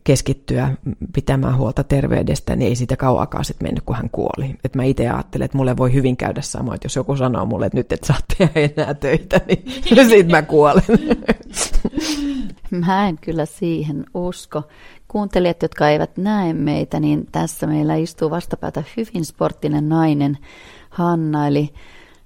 keskittyä 0.03 0.71
pitämään 1.13 1.57
huolta 1.57 1.83
terveydestä, 1.83 2.55
niin 2.55 2.69
ei 2.69 2.75
siitä 2.75 2.97
kauakaan 2.97 3.45
sitten 3.45 3.67
mennyt, 3.67 3.83
kun 3.83 3.95
hän 3.95 4.09
kuoli. 4.11 4.55
Et 4.63 4.75
mä 4.75 4.83
itse 4.83 5.09
ajattelen, 5.09 5.45
että 5.45 5.57
mulle 5.57 5.77
voi 5.77 5.93
hyvin 5.93 6.17
käydä 6.17 6.41
samoin, 6.41 6.75
että 6.75 6.85
jos 6.85 6.95
joku 6.95 7.15
sanoo 7.15 7.45
mulle, 7.45 7.65
että 7.65 7.77
nyt 7.77 7.91
et 7.91 8.03
saa 8.03 8.17
tehdä 8.37 8.71
enää 8.75 8.93
töitä, 8.93 9.41
niin 9.47 9.63
sitten 10.09 10.31
mä 10.31 10.41
kuolen. 10.41 10.83
Mä 12.71 13.07
en 13.07 13.17
kyllä 13.21 13.45
siihen 13.45 14.05
usko. 14.13 14.63
Kuuntelijat, 15.07 15.61
jotka 15.61 15.89
eivät 15.89 16.17
näe 16.17 16.53
meitä, 16.53 16.99
niin 16.99 17.27
tässä 17.31 17.67
meillä 17.67 17.95
istuu 17.95 18.29
vastapäätä 18.29 18.83
hyvin 18.97 19.25
sporttinen 19.25 19.89
nainen, 19.89 20.37
Hanna, 20.89 21.47
eli 21.47 21.73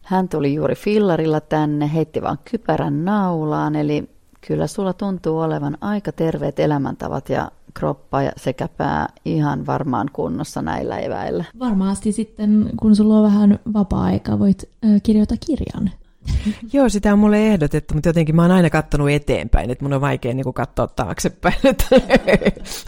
hän 0.02 0.30
tuli 0.30 0.54
juuri 0.54 0.76
fillarilla 0.76 1.42
tänne, 1.42 1.94
heitti 1.94 2.22
vaan 2.22 2.38
kypärän 2.52 3.06
naulaan, 3.06 3.76
eli 3.76 4.15
Kyllä 4.48 4.68
sulla 4.68 4.94
tuntuu 4.94 5.40
olevan 5.40 5.78
aika 5.82 6.12
terveet 6.12 6.60
elämäntavat 6.60 7.30
ja 7.30 7.52
kroppa 7.74 8.18
sekä 8.38 8.68
pää 8.78 9.08
ihan 9.26 9.66
varmaan 9.66 10.10
kunnossa 10.14 10.62
näillä 10.62 11.00
eväillä. 11.00 11.44
Varmasti 11.60 12.12
sitten, 12.12 12.70
kun 12.80 12.96
sulla 12.96 13.18
on 13.18 13.24
vähän 13.24 13.60
vapaa-aikaa, 13.74 14.40
voit 14.40 14.70
äh, 14.86 15.02
kirjoittaa 15.04 15.38
kirjan. 15.48 15.92
Joo, 16.74 16.90
sitä 16.90 17.14
on 17.14 17.20
mulle 17.20 17.48
ehdotettu, 17.48 17.94
mutta 17.94 18.10
jotenkin 18.10 18.36
mä 18.36 18.42
oon 18.42 18.52
aina 18.52 18.70
katsonut 18.70 19.10
eteenpäin, 19.10 19.72
että 19.72 19.86
mun 19.86 19.94
on 19.94 20.02
vaikea 20.02 20.34
niin 20.34 20.44
kuin 20.44 20.54
katsoa 20.54 20.88
taaksepäin, 20.88 21.56
että 21.64 21.86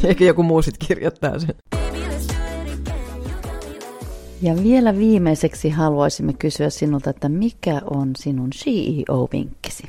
ehkä 0.03 0.25
joku 0.25 0.43
muu 0.43 0.61
sitten 0.61 0.87
kirjoittaa 0.87 1.39
sen. 1.39 1.55
Ja 4.41 4.63
vielä 4.63 4.97
viimeiseksi 4.97 5.69
haluaisimme 5.69 6.33
kysyä 6.33 6.69
sinulta, 6.69 7.09
että 7.09 7.29
mikä 7.29 7.81
on 7.91 8.11
sinun 8.17 8.49
CEO-vinkkisi? 8.49 9.83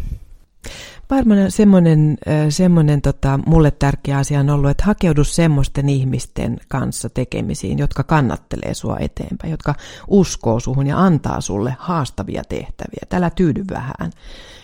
Varmaan 1.11 1.51
semmoinen, 1.51 2.19
semmoinen 2.49 3.03
tota, 3.03 3.41
mulle 3.47 3.71
tärkeä 3.71 4.19
asia 4.19 4.41
on 4.41 4.51
ollut, 4.51 4.71
että 4.71 4.85
hakeudu 4.85 5.25
semmoisten 5.25 5.89
ihmisten 5.89 6.61
kanssa 6.69 7.09
tekemisiin, 7.09 7.79
jotka 7.79 8.03
kannattelee 8.03 8.75
sua 8.75 8.97
eteenpäin, 9.01 9.51
jotka 9.51 9.75
uskoo 10.09 10.61
suhun 10.61 10.87
ja 10.87 10.99
antaa 10.99 11.41
sulle 11.41 11.77
haastavia 11.79 12.43
tehtäviä. 12.49 13.03
Tällä 13.09 13.31
tyydy 13.31 13.65
vähän. 13.71 14.11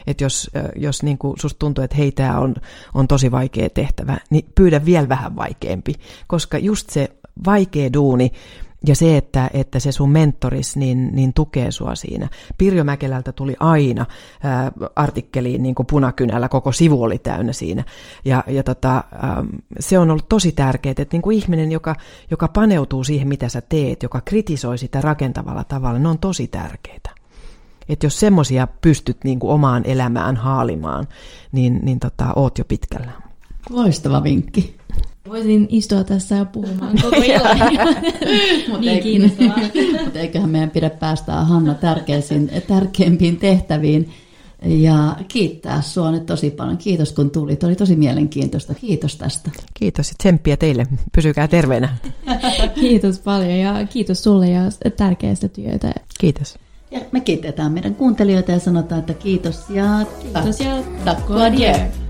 Että 0.07 0.25
jos, 0.25 0.51
jos 0.77 1.03
niin 1.03 1.19
kuin 1.19 1.41
susta 1.41 1.59
tuntuu, 1.59 1.85
että 1.85 1.97
hei, 1.97 2.13
tämä 2.13 2.39
on, 2.39 2.55
on 2.95 3.09
tosi 3.09 3.31
vaikea 3.31 3.71
tehtävä, 3.71 4.17
niin 4.31 4.47
pyydä 4.55 4.85
vielä 4.85 5.09
vähän 5.09 5.37
vaikeampi, 5.37 5.95
koska 6.27 6.59
just 6.59 6.91
se 6.91 7.09
vaikea 7.45 7.93
duuni, 7.93 8.33
ja 8.87 8.97
se, 8.97 9.17
että, 9.17 9.51
että 9.53 9.79
se 9.79 9.93
sun 9.93 10.11
mentoris 10.11 10.77
niin, 10.77 11.11
niin 11.13 11.33
tukee 11.33 11.71
sua 11.71 11.95
siinä. 11.95 12.29
Pirjo 12.59 12.85
Mäkelältä 12.85 13.33
tuli 13.33 13.57
aina 13.61 14.07
ää, 14.43 14.73
artikkeliin 14.97 15.63
niin 15.63 15.75
kuin 15.75 15.87
punakynällä, 15.87 16.49
koko 16.49 16.73
sivu 16.73 17.03
oli 17.03 17.19
täynnä 17.19 17.53
siinä. 17.53 17.85
Ja, 18.25 18.45
ja 18.47 18.63
tota, 18.63 18.95
ää, 18.95 19.45
se 19.81 19.99
on 19.99 20.11
ollut 20.11 20.29
tosi 20.29 20.53
tärkeää, 20.53 20.95
että 20.99 21.15
niin 21.15 21.23
kuin 21.23 21.37
ihminen, 21.37 21.73
joka, 21.73 21.97
joka 22.31 22.49
paneutuu 22.49 23.05
siihen, 23.05 23.29
mitä 23.29 23.49
sä 23.49 23.61
teet, 23.61 24.03
joka 24.03 24.21
kritisoi 24.25 24.79
sitä 24.79 25.01
rakentavalla 25.01 25.65
tavalla, 25.65 25.99
ne 25.99 26.09
on 26.09 26.19
tosi 26.19 26.47
tärkeitä. 26.47 27.11
Että 27.89 28.07
jos 28.07 28.21
semmoisia 28.21 28.69
pystyt 28.81 29.25
niin 29.25 29.39
kuin 29.39 29.51
omaan 29.51 29.83
elämään 29.87 30.37
haalimaan, 30.37 31.09
niin, 31.53 31.81
niin 31.83 32.01
tota, 32.01 32.33
oot 32.37 32.59
jo 32.59 32.65
pitkällä. 32.65 33.11
Loistava 33.71 34.23
vinkki. 34.23 34.77
Voisin 35.35 35.67
istua 35.71 36.05
tässä 36.05 36.35
ja 36.35 36.45
puhumaan 36.45 36.97
koko 37.03 37.17
illan. 37.17 37.59
niin 38.81 39.03
kiinnostavaa. 39.03 39.59
Mutta 40.05 40.19
eiköhän 40.19 40.51
meidän 40.51 40.71
pidä 40.71 40.91
päästä 40.91 41.33
Hanna 41.33 41.75
tärkeisiin, 41.75 42.51
tärkeimpiin 42.69 43.37
tehtäviin. 43.37 44.11
Ja 44.65 45.17
kiittää 45.29 45.83
sinua 45.83 46.11
nyt 46.11 46.27
tosi 46.27 46.51
paljon. 46.51 46.79
Kiitos 46.79 47.13
kun 47.13 47.31
tulit. 47.31 47.65
Oli 47.65 47.77
tosi 47.77 47.97
mielenkiintoista. 47.97 48.75
Kiitos 48.75 49.17
tästä. 49.17 49.51
Kiitos 49.75 50.09
ja 50.09 50.15
tsemppiä 50.19 50.57
teille. 50.57 50.87
Pysykää 51.15 51.49
terveenä. 51.49 51.97
kiitos 52.81 53.19
paljon 53.19 53.59
ja 53.59 53.87
kiitos 53.87 54.23
sulle 54.23 54.51
ja 54.51 54.63
tärkeästä 54.97 55.49
työtä. 55.49 55.93
Kiitos. 56.21 56.59
Ja 56.91 57.01
me 57.13 57.21
kiitetään 57.21 57.73
meidän 57.73 57.95
kuuntelijoita 57.95 58.53
ja 58.53 58.59
sanotaan, 58.59 58.99
että 58.99 59.15
kiitos 59.15 59.71
ja 59.71 60.07
kiitos 60.23 60.61
ja 60.61 60.83
takko 61.05 61.35
adieu. 61.35 62.04